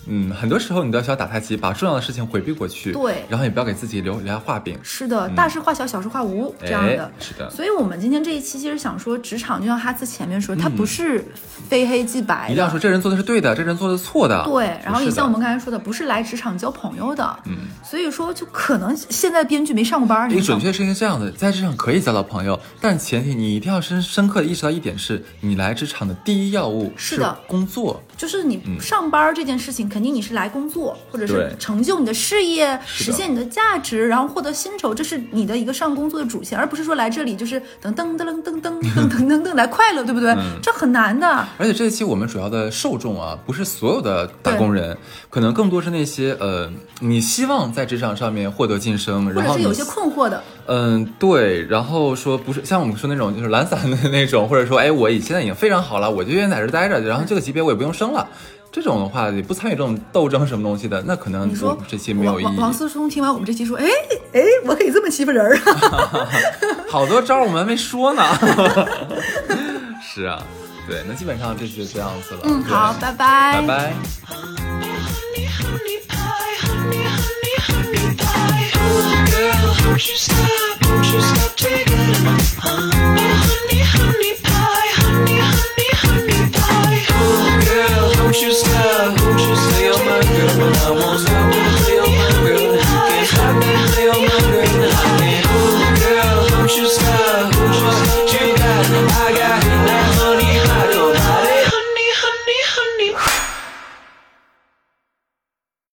[0.06, 2.92] 嗯，很多时候你都要需要打太极，把重要的事情回避过去。
[2.92, 4.78] 对然后也不要给自己留留下画饼。
[4.82, 7.10] 是的，大事化小，小事化无这样的哎。
[7.18, 11.24] 是的，所以，我们今天这一期其实想说，职场就像哈斯前面说，它不是
[11.68, 14.44] 非黑即白，嗯一定要说这人做的是对的，这人做的是错的。
[14.44, 28.02] 对，然后也像我们刚才说的，不是来职场交朋友的，嗯，所以说就可能现在编剧没上过班儿，你准确是应该这样的，在职场可以交到朋友，但前提你一定要深深刻的意识到一点是，你来职场的第一要务是的工作。
[28.16, 40.32] 就是你上班这件事情，肯定你是来工作，或者是成就你的事业，实现你的价值，然后获得薪酬，这是你的一个上工作的主线，而不是说来这里就是噔噔噔噔噔噔噔噔 来快乐，对不对？
[40.32, 41.46] 嗯这很难的。
[41.58, 44.98] 而且这一期我们主要的受众啊，不是所有的打工人，
[45.30, 46.68] 可能更多是那些呃，
[46.98, 58.26] 你希望在职场上面获得晋升，或然后你者是有些困惑的，嗯，对，然后说不是像我们说那种就是懒散的 那种，或者说哎，我已现在已经非常好了，我就愿意在这儿待着，然后这个级别我也不用升了。
[58.74, 62.46] 这种的话，也不参与这种斗争什么东西的，那可能你说这期没有意义。
[62.58, 63.86] 王思聪听完我们这期说，哎
[64.32, 65.56] 哎，我可以这么欺负人儿
[65.92, 66.28] 啊！
[66.90, 68.24] 好多招我们还没说呢。
[70.02, 70.42] 是啊，
[70.88, 72.40] 对，那基本上这就这样子了。
[72.42, 73.92] 嗯，好，拜拜，拜拜。
[74.26, 77.94] honey, honey pie, honey, honey,
[88.34, 89.20] won't you stop?
[89.20, 91.43] Won't you say oh, my girl when I won't?